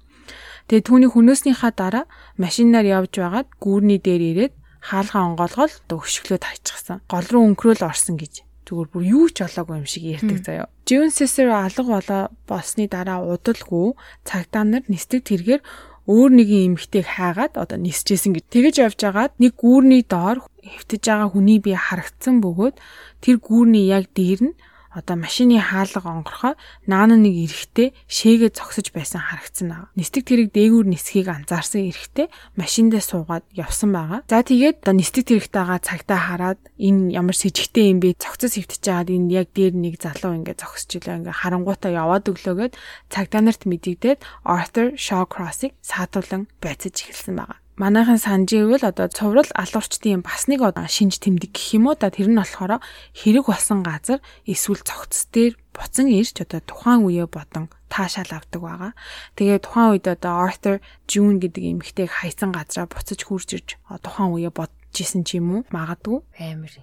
[0.71, 2.05] Тэгээ түүний хөнөөснийхаа дараа
[2.39, 4.53] машинаар явж байгаад гүүрний дээр ирээд
[4.87, 7.03] хаалгаа онгоолгол өшөглөөд хайчихсан.
[7.11, 10.71] Гол руу өнгөрөөл орсон гэж зүгээр бүр юу ч олоогүй юм шиг ярьдаг заяа.
[10.87, 15.61] June Cicero алга болоо болсны дараа удалгүй цагтаа нар нисдэг тэргээр
[16.09, 18.45] өөр нэгэн эмэгтэйг хайгаад одоо нисчээсэн гэж.
[18.49, 22.75] Тэгэж явж байгаад нэг гүүрний доор хэвтэж байгаа хүний бие харагдсан бөгөөд
[23.21, 24.55] тэр гүүрний яг дээр нь
[24.91, 26.53] одоо машины хаалга онгорхоо
[26.85, 29.89] наана нэг эрэхтэй шээгээ зогсож байсан харагдсан аа.
[29.95, 32.27] Нистэг тэрэг дээгүүр нисхийг анзаарсан эрэхтэй
[32.59, 34.19] машиндээ суугаад явсан байгаа.
[34.27, 38.19] За тэгээд одоо нистэг тэрэгтэйгаа цагтаа хараад энэ ямар с ิจ гтэй юм бэ?
[38.19, 42.73] Цогцос хөвтөж жаад энэ яг дээр нэг залуу ингээ зогсож илээ ингээ харангуйтаа яваад өглөөгээд
[43.07, 50.45] цагтаа нарт мэдэгдээд Arthur Shawcross-ыг саатуулан байцаж эхэлсэн байгаа манайхан сандживэл одоо цуврал алуурчдын бас
[50.45, 52.77] нэг одоо шинж тэмдэг гэх юм уу да тэр нь болохоор
[53.17, 58.93] хэрэг болсон газар эсвэл цогц дээр буцан ирж одоо тухайн үеэ бодон таашаал авдаг байгаа.
[59.33, 60.77] Тэгээ тухайн үед одоо Arthur
[61.09, 63.69] June гэдэг эмэгтэйг хайсан газараа буцаж хурж ирж
[64.05, 66.73] тухайн үеэ бодож исэн ч юм уу магадгүй амар.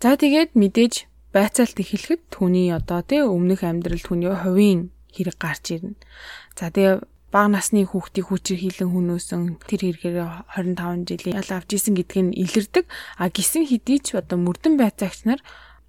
[0.00, 0.94] За тэгээд мэдээж
[1.36, 6.00] байцаалт эхлэхэд түүний одоо тий өмнөх амьдрал түүний хувийн хэрэг гарч ирнэ.
[6.56, 10.18] За тэгээ бага насны хүүхдийг хүчээр хилэн хүнөөсөн тэр хэрэгээр
[10.56, 12.84] 25 жилийн ял авч исэн гэдг нь илэрдэг.
[13.20, 15.40] А гисэн хэдий ч одоо мөрдөн байцаагч нар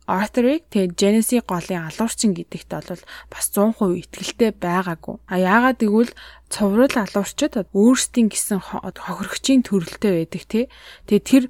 [0.09, 5.15] Arthur-ыг тэгээ Genesis голын алуурчин гэдэгт бол бас 100% итгэлтэй байгаагүй.
[5.29, 6.13] А яагаад гэвэл
[6.49, 10.65] цовруул алуурчид өөрсдийн гэсэн хохирогчийн төрөлтэй байдаг тий.
[11.05, 11.43] Тэгээ тэр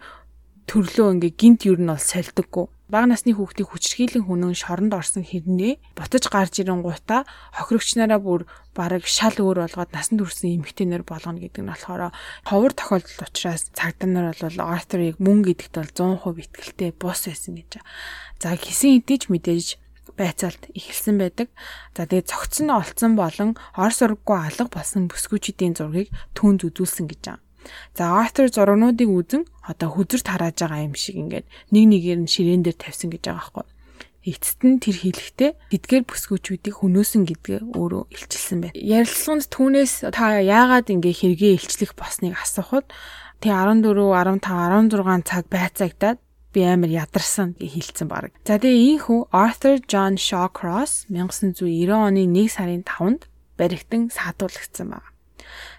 [0.68, 2.68] төрлөө ингээ гинт юу нь бол сольдөггүй.
[2.90, 7.22] Бага насны хүүхдийг хүчрхийлэн хөнөн шоронд орсон хэрнээ бутаж гарч ирэн гутаа
[7.54, 12.10] хохирогч нараа бүр бараг шал өөр болгоод насанд хүрсэн эмэгтэйнэр болгоно гэдэг нь болохоор
[12.50, 17.72] ховор тохиолдол учраас цагдаа нар бол Arthur-ыг мөн гэдэгт бол 100% итгэлтэй бус байсан гэж.
[18.42, 19.68] За хэсэг хэдийч мэдээж
[20.18, 21.48] байцаалт ихэлсэн байдаг.
[21.94, 27.44] За тэгээ цогцсон олцсон болон ор сургаггүй алга болсон бүсгүүчдийн зургийг түүнд үзүүлсэн гэж байна.
[27.98, 32.64] За Arthur зургнуудыг үзэн одоо хүзэрт харааж байгаа юм шиг ингээд нэг нэгээр нь ширээн
[32.66, 33.68] дээр тавьсан гэж байгаа байхгүй.
[34.20, 38.76] Эцэст нь тэр хэлэхдээ эдгээр бүсгүүчүүдийг хөнөөсөн гэдгээ өөрөө илчилсэн байна.
[38.76, 42.92] Ярилцлаганд түүнээс та яагаад ингээ хэрэгээ илчлэх босныг асуухад
[43.40, 46.20] тэг 14, 15, 16 цаг байцаагтаад
[46.52, 48.36] би амар ядарсан гэж хэлсэн баг.
[48.44, 55.06] За тэгээ ийхүү Arthur John Shawcross 1990 оны 1 сарын 5-нд баригтан саатуулагдсан баг.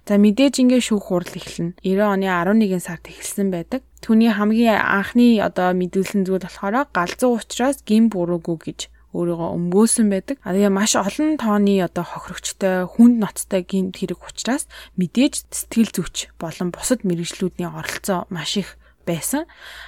[0.08, 1.80] За мэдээж ингээ шүүх хурал эхэлнэ.
[1.82, 3.82] 90 оны 11 сард эхэлсэн байдаг.
[4.00, 8.80] Түүний хамгийн анхны одоо мэдүүлсэн зүйл болохоор галзуу учраас гин буруугүй гэж
[9.12, 10.36] өөрийгөө өмгөөсөн байдаг.
[10.46, 16.16] А тэгээ маш олон тооны одоо хохирогчтой, хүнд ноцтой гинт хэрэг учраас мэдээж сэтгэл зүйч
[16.38, 19.44] болон бусад мэрэгжлүүдийн оролцоо маш их байсан.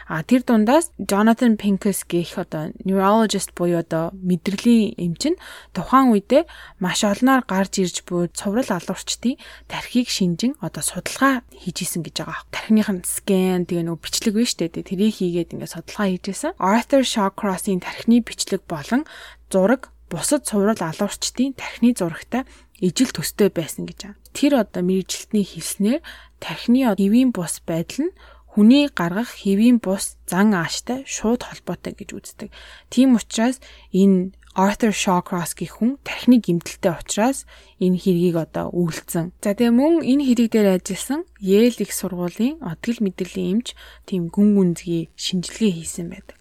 [0.08, 5.40] А тэр дундаас Jonathan Pincus гэх одоо neurologist буюу одоо мэдрэлийн эмч нь
[5.76, 6.48] тухайн үедээ
[6.80, 12.44] маш олноор гарч ирж буй цуврал алуурчдын тархийг шинжин одоо судалгаа хийжсэн гэж байгаа.
[12.52, 14.68] Тархиных нь скан тэгээ нөгөө бичлэг биш үү?
[14.72, 16.56] Тэрийг хийгээд ингээд судалгаа хийжсэн.
[16.58, 19.06] Arthur Shawcross-ийн тархины бичлэг болон
[19.52, 22.44] зураг бусад цуврал алуурчдын тархины зурагтай
[22.82, 24.18] ижил төстэй байсан гэж байна.
[24.36, 26.00] Тэр одоо мэрэгжилтний хэлснээр
[26.42, 28.16] тархины эвийн бус байдал нь
[28.52, 32.48] хүний гаргах хэвийн бус зан ааштай шууд холбоотой гэж үздэг.
[32.92, 33.64] Тийм учраас
[33.96, 37.48] энэ Arthur Shawcross гэх хүн тархины гимтэлтэй учраас
[37.80, 39.32] энэ хэргийг одоо үйлцэн.
[39.40, 43.72] За тэгээ мөн энэ хэрэг дээр ажилласан Yale их сургуулийн одгил мэдрэлийн эмч
[44.04, 46.36] тийм гүн гүнзгий шинжилгээ хийсэн байдаг.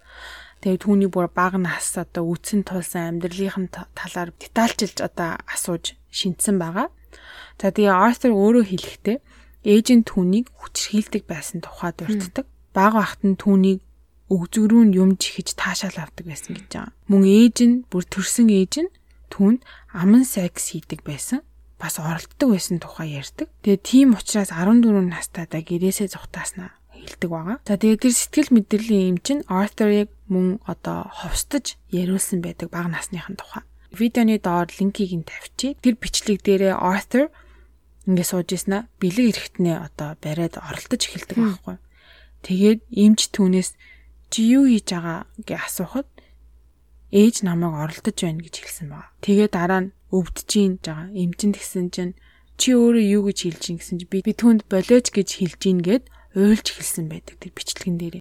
[0.60, 6.92] Тэгээ түүний бүр баг нас одоо үтсэн тулсан амьдралын талаар детальчилж одоо асууж шинтсэн байгаа.
[7.56, 9.18] За тэгээ Arthur өөрөө хэлэхдээ
[9.64, 12.46] ээж нь түүнийг хүчрхийлдэг байсан тухайд урддаг.
[12.74, 13.80] Бага бахт нь түүнийг
[14.32, 16.96] өгзөрүүн юм жихэж таашаал авдаг байсан гэж байгаа.
[17.12, 18.94] Мөн ээж нь бүр төрсэн ээж нь
[19.28, 21.44] түүнд аман секс хийдэг байсан.
[21.76, 23.52] Бас оролддог байсан тухай ярьдаг.
[23.66, 27.58] Тэгээ тийм учраас 14 настайдаа гэрээсээ зугатааснаа хэлдэг байгаа.
[27.66, 33.36] За тэгээ тэр сэтгэл мэдрэлийн эм чин Arthur-ыг мөн одоо ховстож яриулсан байдаг бага насныхан
[33.36, 33.66] тухай.
[33.92, 35.76] Видеоны доор линкийг нь тавьчих.
[35.84, 37.34] Тэр бичлэг дээрээ Arthur
[38.10, 41.78] ингээ сууж ийснэ бэлэг эрэхтнээ одоо бариад оролдож эхэлдэг байхгүй.
[42.42, 43.78] Тэгээд эмч түүнээс
[44.34, 46.08] чи юу хийж байгаа гэж асуухад
[47.12, 49.12] ээж намайг оролдож байна гэж хэлсэн байна.
[49.22, 52.14] Тэгээд дараа нь өвдөж ийн жага эмчэнд гисэн чинь
[52.58, 55.80] чи өөрөө юу гэж хэлж ин гэсэн чи би би түнд болооч гэж хэлж ийн
[55.84, 56.04] гэд
[56.36, 58.16] уйлж эхэлсэн байдаг тэр бичлэгэн дээр.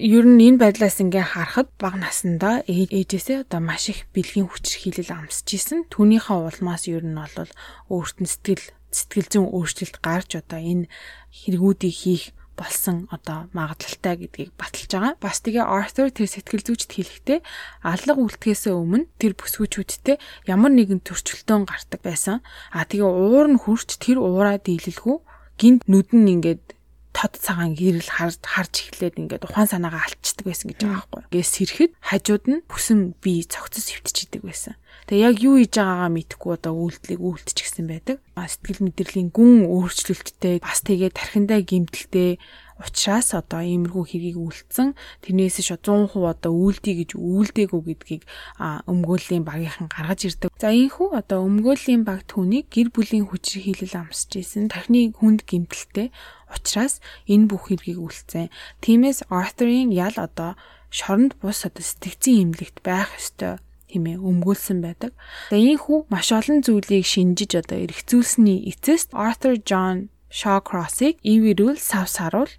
[0.00, 5.60] Ер нь энэ байдлаас ингээ харахад бага насандаа ээжээсээ одоо маш их бэлгийн хүчрхийлэл амсч
[5.60, 5.84] исэн.
[5.92, 7.52] Түүнийхээ улмаас ер нь бол
[7.92, 10.90] өөрт нь сэтгэл сэтгэл зүйн өөрчлөлт гарч одоо энэ
[11.30, 12.24] хэрэгүүдийг хийх
[12.60, 15.14] болсон одоо магадлалтай гэдгийг баталж байгаа.
[15.16, 17.38] Бас тэгээ Arthur тэр сэтгэл зүйчд хэлэхдээ
[17.80, 22.44] алга үлдэхээс өмнө тэр бүсгүүчүүдтэй ямар нэгэн төрчлөлтөөн гардаг байсан.
[22.76, 25.16] А тэгээ уур нь хурч тэр уураа дийлэлгүй
[25.56, 26.76] гинт нүд нь ингээд
[27.16, 31.22] тод цагаан гэрэл харж харж эхлээд ингээд ухаан санаагаа алчдаг байсан гэж байгаа байхгүй.
[31.34, 34.78] Гээ сэрхэд хажууд нь бүсэн бие цогцос хөвтчихийдэг байсан.
[35.10, 38.22] Тэгээ яг юу хийж байгаагаа мэдэхгүй одоо үйлдэлийг үйлдчихсэн байдаг.
[38.38, 42.38] Сэтгэл мэдрэлийн гүн өөрчлөлттэй бас тэгээ тархиндаа гимтэлтэй
[42.78, 44.94] учраас одоо иймэрхүү хэргийг үлдсэн
[45.26, 48.22] тэрнээс ш 100% одоо үйлдэй гэж үйлдээгүй гэдгийг
[48.62, 50.54] өмгөөллийн багийнхан гаргаж ирдэг.
[50.54, 56.14] За ийхүү одоо өмгөөллийн баг түүнийг гэр бүлийн хүчрэг хийлэл амсч ийсэн тархины хүнд гимтэлтэй
[56.54, 58.46] учраас энэ бүх хэргийг үлдсэн.
[58.78, 60.54] Тиймээс Arthur-ийн ял одоо
[60.94, 63.58] шоронд бус одоо сэтгцэн имлэгт байх ёстой
[63.90, 65.12] хэмээ өмгөөлсөн байдаг.
[65.50, 72.50] Тэгээ ийхүү маш олон зүйлийг шинжиж одоо эргцүүлсэний эцэст Arthur John Shawcross-ыг ивэрүүл сав саруул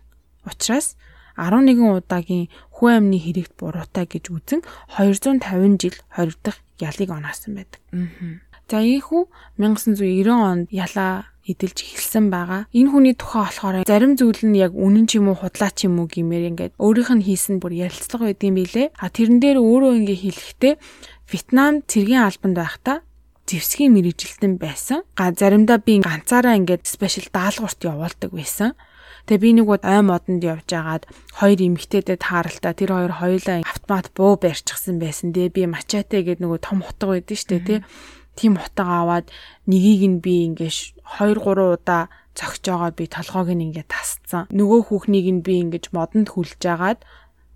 [0.46, 0.98] Учираас
[1.38, 4.62] 11 удаагийн хүн амны хэрэгт буруутай гэж үзэн
[4.98, 7.80] 250 жил хоригдох ялыг оноосон байдаг.
[8.72, 9.28] За ийхүү
[9.60, 12.70] 1990 онд ялаа эдэлж эхэлсэн байгаа.
[12.72, 16.00] Энэ хүний тухай болохоор зарим зүйл нь яг үнэн ч юм уу худлаа ч юм
[16.00, 18.94] уу гэмээр ингээд өөрийнх нь хийсэн бүр ярилцлага байд юм билэ.
[18.96, 20.74] А тэрэн дээр өөрөө ингээд хэлэхдээ
[21.32, 22.98] Вьетнам цэргийн албанд байхдаа
[23.48, 25.08] зэвсгийн мэрэгжилтэн байсан.
[25.16, 28.76] Га заримдаа би ганцаараа ингээд спешиал даалгаварт явуулдаг байсан.
[29.32, 31.04] Тэгээ би нэг удаа ой модонд явж агаад
[31.40, 35.32] хоёр эмэгтэйдэд тааралтаа тэр хоёр хоёулаа автомат буу барьчихсан байсан.
[35.32, 37.80] Тэгээ би мачаатэ гэдэг нөгөө том утга байдсан шүү дээ тий.
[38.36, 39.32] Тим утга аваад
[39.72, 44.48] нёгийг нь би ингээд 2 3 удаа зогсож байгаа би толгойг нь ингээд тасцсан.
[44.52, 47.00] Нөгөө хүүхнийг нь би ингээд модонд хүлж агаад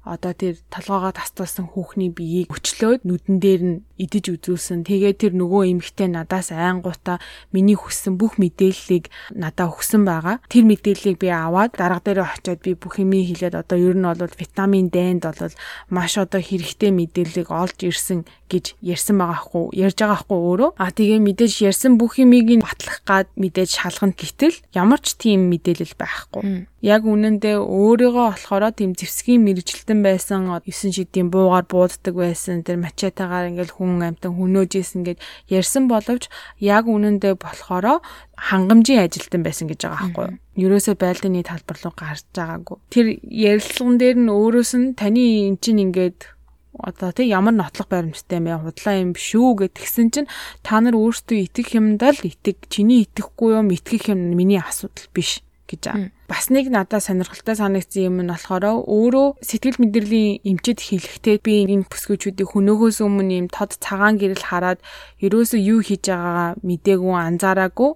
[0.06, 4.86] одоо тэр толгоогоо тастуулсан хүүхний биеийг өчлөөд нүдэн дээр нь идэж үзүүлсэн.
[4.86, 7.18] Тэгээ тэр нөгөө эмэгтэй надаас айнгуута
[7.50, 10.44] миний хүссэн бүх мэдээллийг надаа өгсөн байгаа.
[10.46, 14.30] Тэр мэдээллийг би аваад дарга дээр очиод би бүх юм хийлээд одоо ер нь бол
[14.38, 15.56] витамин D-нд бол
[15.90, 20.92] маш одоо хэрэгтэй мэдээллийг олж ирсэн гэж ярьсан байгаа хгүй ярьж байгаа хгүй өөрөө а
[20.94, 26.70] тэгээ мэдээж ярьсан бүх юмыг батлах гад мэдээж шалгана гэтэл ямар ч тийм мэдээлэл байхгүй
[26.86, 33.50] яг үнэндээ өөрийгөө болохоро тийм зэвсгийн мэрэгжилтэн байсан 9 шидийн буугаар бууддаг байсан тэр мачетагаар
[33.50, 35.18] ингээл хүн амтан хөнөөж исэн гэд
[35.50, 36.30] ярьсан боловч
[36.62, 38.06] яг үнэндээ болохоро
[38.38, 40.38] хангамжийн ажилтан байсан гэж байгаа байхгүй юу.
[40.56, 42.78] Ерөөсөө байлдааны талбар руу гарч байгаагүй.
[42.94, 46.35] Тэр ярилцлаган дээр нь өөрөөс нь таны эн чинь ингээд
[46.80, 50.32] одоо тий ямар нотлох баримттай мэ худлаа юм биш үү гэтгсэн чинь
[50.64, 55.46] та нар өөрсдөө итгэх юмдаа л итэг чиний итгэхгүй юм итгэх юм миний асуудал биш
[55.66, 55.98] гэж аа.
[56.30, 61.90] Бас нэг надад сонирхолтой санагдсан юм нь болохоор өөрөө сэтгэл мэдрэлийн эмчэд хэлэхдээ би энэ
[61.90, 64.80] бүсгүүчүүдийг хөнөөхөөс өмнө юм тод цагаан гэрэл хараад
[65.22, 67.92] ерөөсөө юу хийж байгаагаа мдээгүй анзаараагүй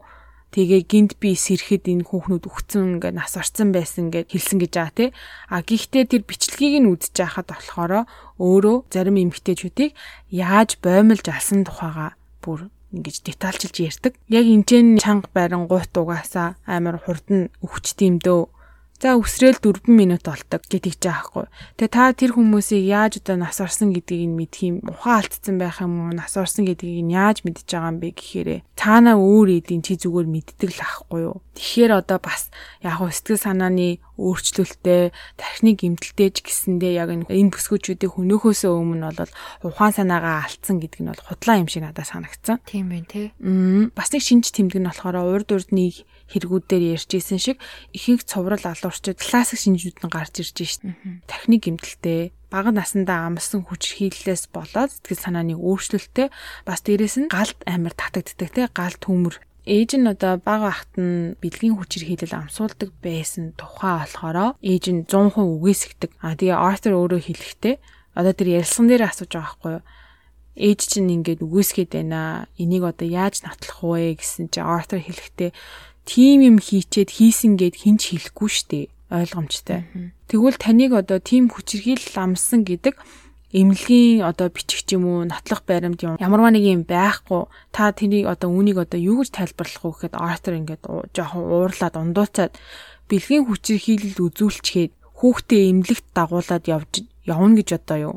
[0.50, 4.98] Тэгээ гинт би сэрхэд энэ хүүхнүүд өгцөн ингээд нас орцсон байсан гэд хэлсэн гэж байгаа
[4.98, 5.10] тий.
[5.54, 8.10] А гэхдээ тэр бичлэгийг нь үдчих яхад болохоор
[8.42, 9.94] өөрөө зарим эмгтээчүүдийг
[10.34, 14.14] яаж боомлж алсан тухайга бүр ингэж детальчилж ярьдаг.
[14.26, 18.50] Яг энэ чанга байран гуйт угаасаа амар хурдан өвчт юм дөө
[19.00, 21.48] За өсрөөл 4 минут болдог гэдэг жаахгүй.
[21.80, 25.80] Тэгээ та тэр хүмүүсийг яаж одоо нас орсон гэдгийг нь мэдх юм, ухаан алдсан байх
[25.80, 29.88] юм уу, нас орсон гэдгийг нь яаж мэдж байгаа юм бэ гэхээр цаанаа өөр эдийн
[29.88, 31.40] чи зүгээр мэддэг л ахгүй юу.
[31.56, 32.52] Тэгэхээр одоо бас
[32.84, 39.32] яг хөө сэтгэл санааны өөрчлөлттэй, тархины гэмтэлтэй ч гэсэндээ яг энэ бүсгүүчүүдийг хөнөөхөөсөө өмнө бол
[39.64, 42.60] ухаан санаагаа алдсан гэдэг нь бол худлаа юм шиг надад санагдсан.
[42.68, 43.32] Тийм байх тий.
[43.96, 47.58] Бас нэг шинж тэмдэг нь болохоор урд урдныг хэрэгүүдээр ярьж исэн шиг
[47.94, 50.82] ихэнх цуврал алуурчид классик шинжүүд нь гарч ирж шít.
[51.26, 56.34] Тархины гэмтэлтэй бага насндаа амссан хүч хийллээс болоод сэтгэл санааны өөрчлөлттэй
[56.66, 59.38] бас дээрэс нь галд амар татагддаг те гал төмөр
[59.70, 65.06] ээж нь одоо бага ахт нь бэлгийн хүчээр хийлэл амсуулдаг байсан тухай болохоро ээж нь
[65.06, 66.12] 100% үгээсгдэг.
[66.26, 67.76] А тэгээ Артер өөрөө хэлэхдээ
[68.18, 69.86] одоо тэр ярилцсан дээр асууж байгаа байхгүй юу?
[70.60, 72.50] Ээж чинь ингээд үгээсгээд байна.
[72.58, 75.52] Энийг одоо яаж натлах вэ гэсэн чинь Артер хэлэхдээ
[76.10, 79.86] тийм юм хийчээд хийсэн гэд хинч хэлэхгүй штэ ойлгомжтой.
[80.26, 82.98] Тэгвэл таныг одоо тийм хүчрхийл амсан гэдэг
[83.54, 88.54] эмнэлгийн одоо бичих юм уу натлах баримт юм ямарваа нэг юм байхгүй та тэрийг одоо
[88.54, 92.54] үүнийг одоо юу гэж тайлбарлах вэ гэхэд Артер ингээд жоохон уурлаад ундууцаад
[93.10, 98.16] бэлгийн хүчрхийлэл үзүүлчихэд хүүхдээ эмнэлэгт дагуулад явж явна гэж одоо юу.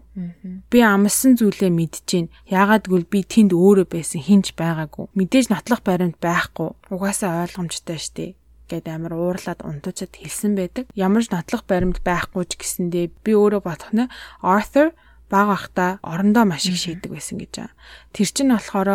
[0.73, 2.33] Би амссан зүйлээ мэдчихээн.
[2.49, 5.13] Яагаад гэвэл би тэнд өөрөө байсан хинж байгаагүй.
[5.13, 6.73] Мэдээж нотлох баримт байхгүй.
[6.89, 8.37] Угаасаа ойлгомжтой штеп
[8.73, 10.89] гэд амар уурлаад унтуучаад хэлсэн байдаг.
[10.97, 14.09] Ямар ч нотлох баримт байхгүй ч гэсэндээ би өөрөө бодох нь
[14.41, 14.97] Arthur
[15.33, 17.77] бага ахта орондоо маш их шийдэг байсан гэж байгаа.
[18.13, 18.91] Тэр чинь болохоор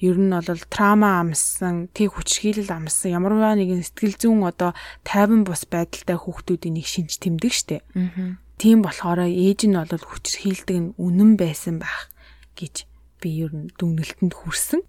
[0.00, 4.72] ер нь бол трама амссан, тэг хүчрхийлэл амссан ямарваа нэгэн сэтгэл зүйн одоо
[5.04, 7.84] тайван бус байдалтай хүүхдүүдийн нэг шинж тэмдэг штэ.
[7.92, 12.06] Аа Тийм болохоор ээж нь бол хүчрхийлдэг нь үнэн байсан байх
[12.54, 12.86] гэж
[13.18, 14.86] би ер нь дүгнэлтэнд хүрсэн.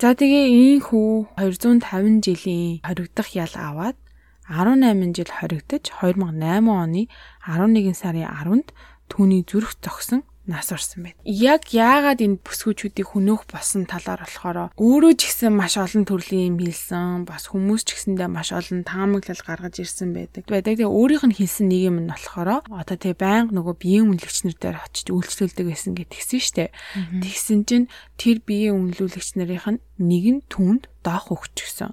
[0.00, 4.00] За тэгээ ийм хүү 250 жилийн хоригдох ял аваад
[4.48, 7.12] 18 жил хоригдож 2008 оны
[7.44, 8.72] 11 сарын 10-нд
[9.12, 11.18] түүний зүрх зогсон нас орсон байна.
[11.26, 16.58] Яг яагаад энэ бүсгүүчүүдийг хөнөөх болсон талаар болохоор өөрөө ч гэсэн маш олон төрлийн юм
[16.62, 20.46] хэлсэн, бас хүмүүс ч гэсэндээ маш олон таамаглал гаргаж ирсэн байдаг.
[20.46, 20.78] Байдаг.
[20.78, 24.78] Тэгээ өөрийнх нь хэлсэн нэг юм нь болохоор одоо тэгээ байнга нөгөө биеийн үнэлэгчнэр дээр
[24.86, 26.74] очиж үйлчлүүлдэг байсан гэдгийгсэн штэ.
[27.22, 31.90] Тэгсэн чинь тэр биеийн үнэлүүлэгч нарын нь нэг нь түнд доох өгчихсөн.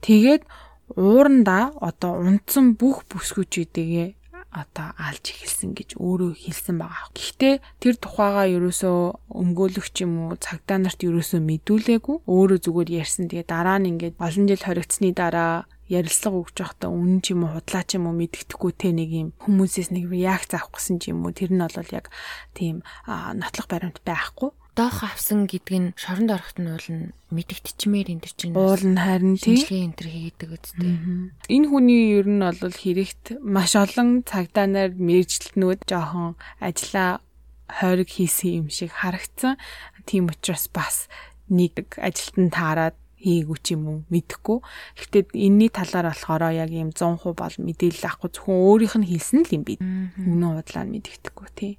[0.00, 0.42] Тэгээд
[0.96, 3.88] уурандаа одоо унтсан бүх бүсгүүчүүдээ
[4.52, 7.08] одоо алж эхэлсэн гэж өөрөө хэлсэн байгаа.
[7.16, 12.16] Гэхдээ тэр тухайгаа ерөөсөө өмгөөлөгч юм уу цагдаа нарт ерөөсөө мэдүүлээгүй.
[12.28, 13.32] Өөрөө зүгээр ярьсан.
[13.32, 17.52] Тэгээ дараа нь ингээд олон жил хоригдсны дараа ярилцлага өгч байхдаа үнэн ч юм уу
[17.56, 21.24] худлаа ч юм уу мэддэхгүй те нэг юм хүмүүсээс нэг реакц авах гэсэн ч юм
[21.26, 22.08] уу тэр нь бол яг
[22.56, 28.22] тийм нотлох баримт байхгүй доох авсан гэдг нь шоронд орохт нь уул нь мэдэгдчмээр энэ
[28.24, 30.96] төр чинь уул нь харин тийм энэ төр хийдэг үстэй.
[31.52, 37.20] Энэ хүний ер нь бол хэрэгт маш олон цагдаа нар мэрэгчлэтнүүд жоохон ажиллаа
[37.68, 39.60] хойрог хийсэн юм шиг харагдсан.
[40.08, 41.12] Тийм учраас бас
[41.52, 44.58] нэг ажилтан таарад хийгүү ч юм уу мэдэхгүй.
[44.98, 49.54] Гэхдээ энэний талаар болохоор яг юм 100% бол мэдээлэл авахгүй зөвхөн өөрийнх нь хэлсэн л
[49.54, 49.74] юм би.
[49.78, 51.72] Үнэн худлаа нь мэдэгдэхгүй тий.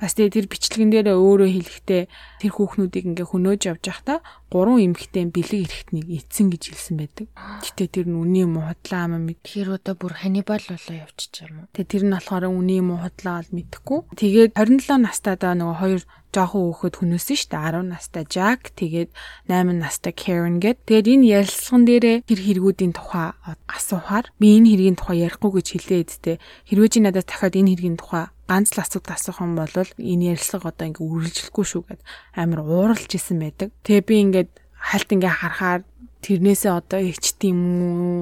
[0.00, 2.02] Бас тэгээ тэр бичлэгэн дээр өөрөө хэлэхдээ
[2.40, 7.28] тэр хүүхнүүдийг ингээ хөнөөж явж байхдаа гурван эмэгтэй бэлэг эрэхтнийг эцэн гэж хэлсэн байдаг.
[7.36, 9.44] Гэтэ тэр нь үний муу худлаа ам мэд.
[9.44, 11.70] Тэр одоо бүр ханибал болоо явчих юм уу?
[11.76, 14.00] Тэгээ тэр нь болохоор үний муу худлаа бол мэдэхгүй.
[14.16, 19.10] Тэгээд 27 настай даа нөгөө хоёр жоохон хөөхөд хүнөөсөн шүү дээ 10 настай Jack тэгээд
[19.50, 20.78] 8 настай Karen гэд.
[20.86, 23.34] Тэгээд энэ ярилцлаган дээрээ тэр хэрэгүүдийн тухай
[23.66, 26.36] асуухаар би энэ хэргийн тухай ярихгүй гэж хэлээ эдтэй.
[26.70, 30.70] Хэрвээ чи надад дахиад энэ хэргийн тухай ганц л асуулт асуух юм бол энэ ярилцлага
[30.70, 32.00] одоо ингээ үргэлжлэхгүй шүү гэд
[32.34, 33.70] амар ууралж исэн байдаг.
[33.86, 35.82] Тэгээ би ингээд хальт ингээ харахаар
[36.20, 37.60] тэрнээсээ одоо ичт юм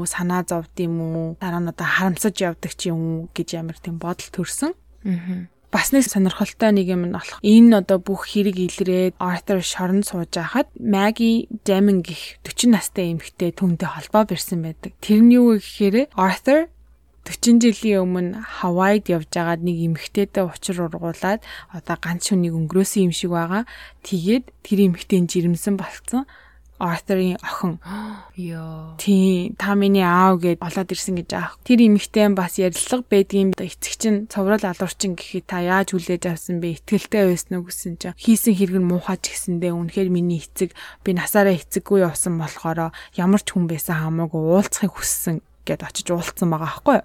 [0.01, 3.79] уу санаа зовд юм уу дараа нь одоо харамсаж явдаг ч юм уу гэж амар
[3.81, 4.73] тийм бодол төрсөн.
[5.05, 5.51] Аа.
[5.69, 7.45] Бас нэг сонирхолтой нэг юм нь болох.
[7.45, 13.53] Энэ одоо бүх хэрэг илрээд Arthur шоронд сууж байхад Maggie Damon гих 40 настай эмэгтэй
[13.53, 14.97] түүнтэй холбоо барьсан байдаг.
[15.05, 16.73] Тэр нь юу гэхээр Arthur
[17.29, 23.13] 40 жилийн өмнө Хавайд явж байгаад нэг эмэгтэйтэй учир ургуулад одоо ганц шүнийг өнгөрөөсөн юм
[23.13, 23.69] шиг байгаа.
[24.09, 26.25] Тэгээд тэр эмэгтэй жирэмсэн болцсон.
[26.79, 27.79] Arthur-ийн охин.
[28.39, 28.95] Йоо.
[28.99, 31.59] Тий, та миний аав гэд болоод ирсэн гэж аах.
[31.67, 36.79] Тэр эмэгтэй бас ярилцлага байдгийн эцэг чинь цоврал алуурчин гэхэд та яаж хүлээж авсан бэ?
[36.79, 40.71] Итгэлтэй байсан уу гэсэн чинь хийсэн хэрэг нь муухай ч гэсэндээ үнэхээр миний эцэг
[41.03, 46.49] би насаараа эцэггүй явсан болохоор ямар ч хүн байсан хамаагүй уулзахыг хүссэн гэд очиж уулзсан
[46.49, 47.03] байгаа байхгүй юу?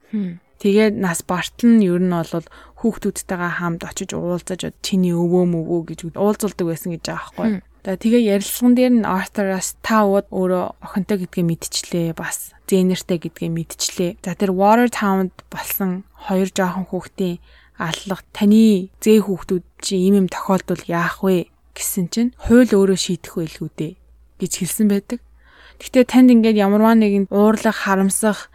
[0.63, 2.47] Тэгээд нас бартал нь ер нь бол
[2.79, 7.72] хүүхдүүдтэйгээ хамт очиж уулзаж чиний өвөө мөвөө гэж уулзулдаг байсан гэж байгаа байхгүй?
[7.83, 13.51] За тэгээ ярилцлаган дээр нь Arthur-аас та ууд өөрөө охинтой гэдгээ мэдчихлээ бас зэнертэй гэдгээ
[13.51, 14.11] мэдчихлээ.
[14.23, 17.43] За тэр Watertown-д болсон хоёр жоохон хүүхдийн
[17.75, 23.35] аллах таны зээ хүүхдүүд чи ийм юм тохиолдвол яах вэ гэсэн чинь хууль өөрөө шийдэх
[23.35, 23.93] байлгүй дээ
[24.39, 25.19] гэж хэлсэн байдаг.
[25.83, 28.47] Гэхдээ танд ингээд ямарваа нэгэн уурлах, харамсах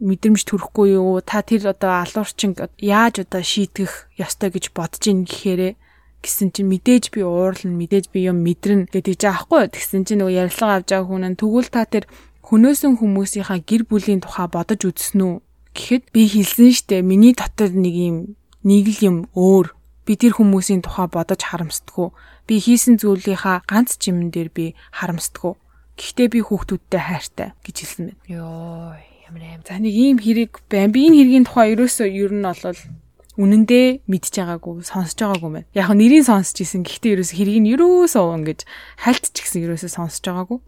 [0.00, 1.20] мэдрэмж төрөхгүй юу?
[1.20, 5.76] Та тэр одоо алуурчин яаж одоо шийтгэх ёстой гэж бодож ийн гэхээрээ
[6.20, 9.72] гэсэн чинь мэдээж би уурлна, мэдээж би юм мэдрэн гэдэг жаахгүй.
[9.72, 12.04] Тэгсэн чинь нөгөө ярилцлага авч байгаа хүн нь тэгвэл та тэр
[12.44, 15.34] хөнөөсөн хүмүүсийнхаа гэр бүлийн тухай бодож үзсэн үү
[15.72, 18.16] гэхэд би хэлсэн штэ миний дотор нэг юм
[18.66, 19.72] нэг л юм өөр
[20.04, 22.08] би тэр хүмүүсийн тухай бодож харамсдаггүй
[22.44, 25.54] би хийсэн зүйлийнхаа ганц чимэн дээр би харамсдаггүй
[26.00, 28.24] Гэхдээ би хүүхдүүдтэй хайртай гэж хэлсэн байна.
[28.24, 28.96] Йоо,
[29.28, 29.60] ямар аим.
[29.68, 30.88] За нэг ийм хэрэг байна.
[30.96, 32.80] Би энэ хэргийн тухай ерөөсөө ер нь бол
[33.40, 35.68] үнэндээ мэдж байгаагүй, сонсож байгаагүй байна.
[35.72, 36.84] Яг нь нэрийг сонсч исэн.
[36.84, 38.60] Гэхдээ ерөөсөө хэргийг нь ерөөсөө ингэж
[39.00, 40.58] хальтч гисэн ерөөсөө сонсож байгаагүй.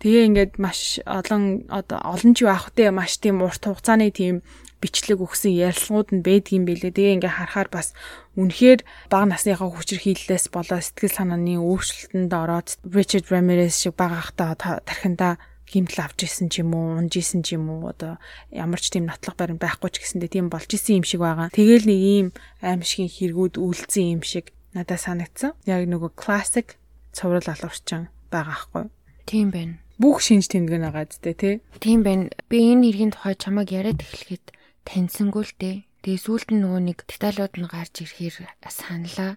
[0.00, 4.40] Тэгээ ингээд маш олон олон ч юу авах те маш тийм урт хугацааны тийм
[4.80, 6.94] бичлэг өгсөн ярилцлагууд нь байдгийн байлээ.
[6.94, 7.92] Тэгээ ингээ харахаар бас
[8.38, 15.42] үнэхээр бага насныхаа хүчирхийллээс болоо сэтгэл санааны өөрчлөлтөнд ороод Richard Ramirez шиг бага ахта тархинда
[15.68, 18.16] гимтэл авч исэн ч юм уу, унж исэн ч юм уу одоо
[18.50, 21.52] ямар ч тийм нотлох барин байхгүй ч гэсэндээ тийм болж исэн юм шиг байгаа.
[21.52, 22.28] Тэгээл нэг ийм
[22.64, 25.52] аимшигын хэрэгүүд үйлцсэн юм шиг надад санагдсан.
[25.68, 26.80] Яг нөгөө классик
[27.12, 28.84] цоврал алуурчин байгаа хгүй.
[29.28, 29.76] Тийм байна.
[29.98, 31.54] Бүх шинж тэмдэг нь байгаа зү тий.
[31.82, 32.30] Тийм байна.
[32.46, 34.54] Би энэ хэргийн тухай чамайг яриад эхлэхэд
[34.86, 35.76] таньсангүй л дээ.
[36.06, 38.36] Тэгээ сүүлд нь нөгөө нэг деталууд нь гарч ирэхээр
[38.70, 39.36] саналаа.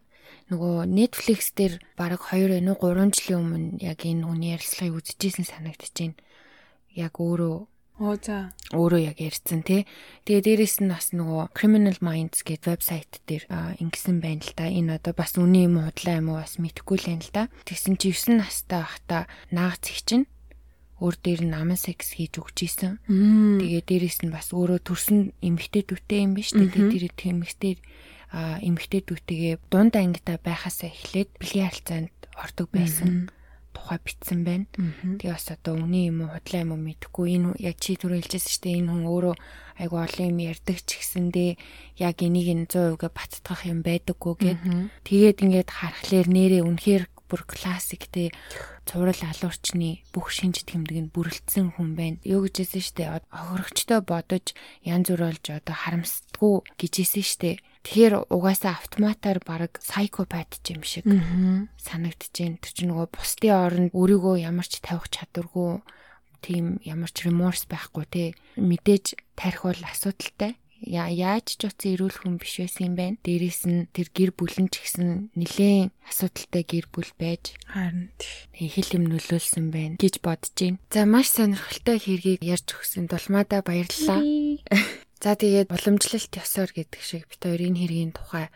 [0.51, 6.19] Нөгөө Netflix дээр бараг 2 энэ 3 жилийн өмнө яг энэ хүний ярилцлагыг үзчихсэн санагдчихээн.
[6.99, 8.49] Яг өөрөө Оо за.
[8.73, 9.85] Өөрөө яг ярьсан тий.
[10.25, 13.45] Тэгээ дээрэс нь бас нөгөө Criminal Minds гэдэг вебсайт дээр
[13.77, 14.65] ингэсэн байна л да.
[14.65, 17.43] Энэ одоо бас үний юм худлаа юм уу бас мэдэхгүй л байна л да.
[17.69, 20.25] Тэгсэн чи 9 настай байхдаа наагц их чинь
[20.97, 22.97] өөр дээр нь аман секс хийж өгч исэн.
[23.05, 26.73] Тэгээ дээрэс нь бас өөрөө төрсөн эмэгтэй дүүтэй юм биш үү?
[26.73, 27.73] Тэгээ тэр эмэгтэй
[29.07, 33.29] дүүтэйгээ дунд ангитай байхасаа эхлээд бэлгийн харилцаанд ордог байсан
[33.71, 34.65] тухай бичсэн байна.
[34.75, 37.27] Тэгээ бас одоо үний юм уу худлаа юм уу мэдэхгүй.
[37.39, 38.79] Энэ яг чи түрүү хэлжсэн шүү дээ.
[38.83, 39.35] Энэ хүн өөрөө
[39.79, 41.51] айгу олон юм ярьдаг ч гэсэндээ
[42.03, 44.59] яг энийг нь 100% баттгах юм байдаггүй гэд.
[45.07, 48.35] Тэгээд ингээд харахаар нэрээ үнэхээр бүр классик те.
[48.83, 52.19] Цуврал алуурчны бүх шинж тэмдэг нь бүрэлдсэн хүн байна.
[52.27, 54.51] Юу гэж хэлсэн штэ охирогчтой бодож
[54.83, 57.51] янз бүр болж одоо харамсдаггүй гэж хэлсэн штэ.
[57.81, 61.05] Тэгэхээр угаасаа автоматар баг сайкопат юм шиг
[61.81, 62.61] санагдчихээн.
[62.61, 65.81] Тэр чинь нөгөө бусдын оронд өөрийгөө ямар ч тавих чадваргүй
[66.45, 68.23] тийм ямар ч remorse байхгүй те
[68.57, 73.17] мэдээж тарих бол асуудалтай яаж ч утсан эрүүл хүн биш байсан юм байна.
[73.21, 78.09] Дээрээс нь тэр гэр бүлэн ч гэсэн нилээн асуудалтай гэр бүл байж харин
[78.57, 80.81] хэл юм нөлөөлсөн байна гэж бодож байна.
[80.89, 84.25] За маш сонирхолтой хэргийг ярьж өгсөн тулмаада баярлалаа.
[85.21, 88.49] За тэгээд уламжлалт ёсоор гэдэг шиг бит хоёрын хэргийн тухай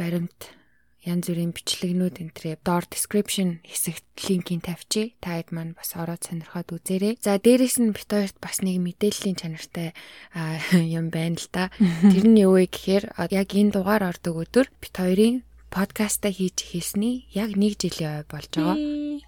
[0.00, 0.56] баримт
[1.04, 5.12] янз бүрийн бичлэгнүүд энтрээ доор description хэсэгт линкийг тавьчих.
[5.20, 7.20] Та хэд маань бас ороод сонирхоод үзээрэй.
[7.20, 9.92] За дээрэс нь бит хоёрт бас нэг мэдээллийн чанартай
[10.72, 11.68] юм байна л да.
[12.10, 13.04] Тэр нь юу вэ гэхээр
[13.36, 15.44] яг энэ дугаар ордог өдөр бит хоёрын
[15.76, 18.80] подкастаа хийж хэлсний яг 1 жилийн ой болж байгаа.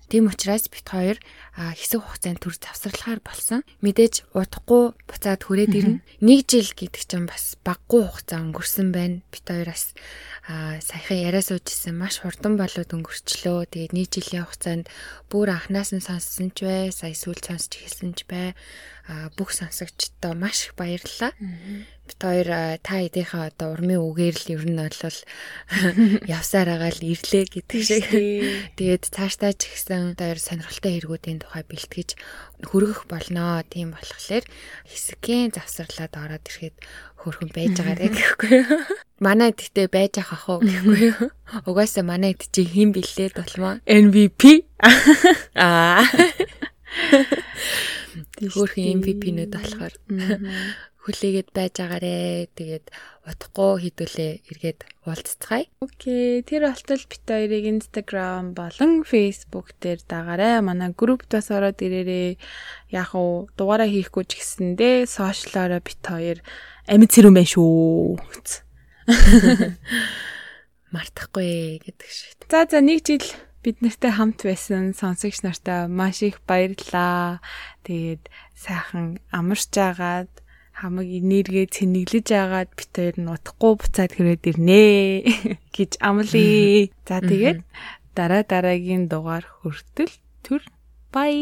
[0.09, 1.20] Тийм учраас бит хоёр
[1.53, 3.61] хэсэг хугацаанд төр завсарлахаар болсон.
[3.84, 6.01] Мэдээж удахгүй буцаад хүрээд ирнэ.
[6.24, 9.20] 1 жил гэдэг чинь бас баггүй хугацаа өнгөрсөн байна.
[9.28, 9.92] Бит хоёроос
[10.49, 13.68] а саяхан яриа суужсэн маш хурдан болоод өнгөрчлөө.
[13.68, 14.88] Тэгээд нэг жилийн хугацаанд
[15.28, 18.57] бүр анханаас нь сонссон ч бай, сая сүүл сонсч эхэлсэн ч бай.
[19.36, 21.36] Бүх сонсогчдоо маш их баярлалаа.
[22.09, 25.18] Бид хоёр та эдийнхээ одоо урмын үгээр л ер нь бол
[26.40, 28.09] явсаар агаал ирлээ гэдэг шиг.
[28.80, 32.16] Тэгээд цаашдаа ч ихсэн хоёр сонирхолтой хэрэгүүдийн тухай бэлтгэж
[32.64, 33.61] хөргөх болноо.
[33.68, 34.44] Тийм болохоор
[34.88, 36.76] хэсгийн завсарлаад ороод ирэхэд
[37.20, 38.82] хөрхөн байж байгаарэ гэхгүй юу.
[39.26, 41.28] Манай гэхдээ байж ах ах уу гэхгүй юу.
[41.68, 43.82] Угаасаа манай хэд чи хин бэлээд болмоо.
[43.84, 44.64] MVP.
[45.59, 46.06] Аа.
[48.38, 49.94] Хөрхөн MVP-нүүд болохоор
[51.09, 52.52] хүлээгээд байж агаарэ.
[52.52, 52.92] Тэгээд
[53.24, 55.72] удахгүй хідүүлээ эргээд уулзцгаая.
[55.80, 56.44] Окей.
[56.44, 60.61] Тэр болтол бит хоёрыг Instagram болон Facebook дээр дагаарай.
[60.61, 62.36] Манай группт бас ороод ирээрээ.
[62.92, 66.44] Яг уу дугаараа хийхгүй ч гэсэндээ сошиалаараа бит хоёр
[66.84, 68.20] амьд цэрүүн байна шүү.
[70.92, 72.36] Мартахгүй гэдэг шиг.
[72.52, 73.24] За за нэг жил
[73.64, 77.40] бид нартай хамт байсан сонсогч нартай маш их баярлалаа.
[77.84, 80.32] Тэгээд сайхан амарч агаад
[80.79, 84.83] хамаг энергээ цэнэглэж агаад бит хоёр нь утахгүй буцаад хүрээд ирнэ
[85.74, 86.87] гэж амлаа.
[87.09, 87.61] За тэгээд
[88.14, 90.14] дараа дараагийн дугаар хүртэл
[90.47, 90.62] түр
[91.11, 91.35] бай.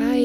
[0.00, 0.24] Бай.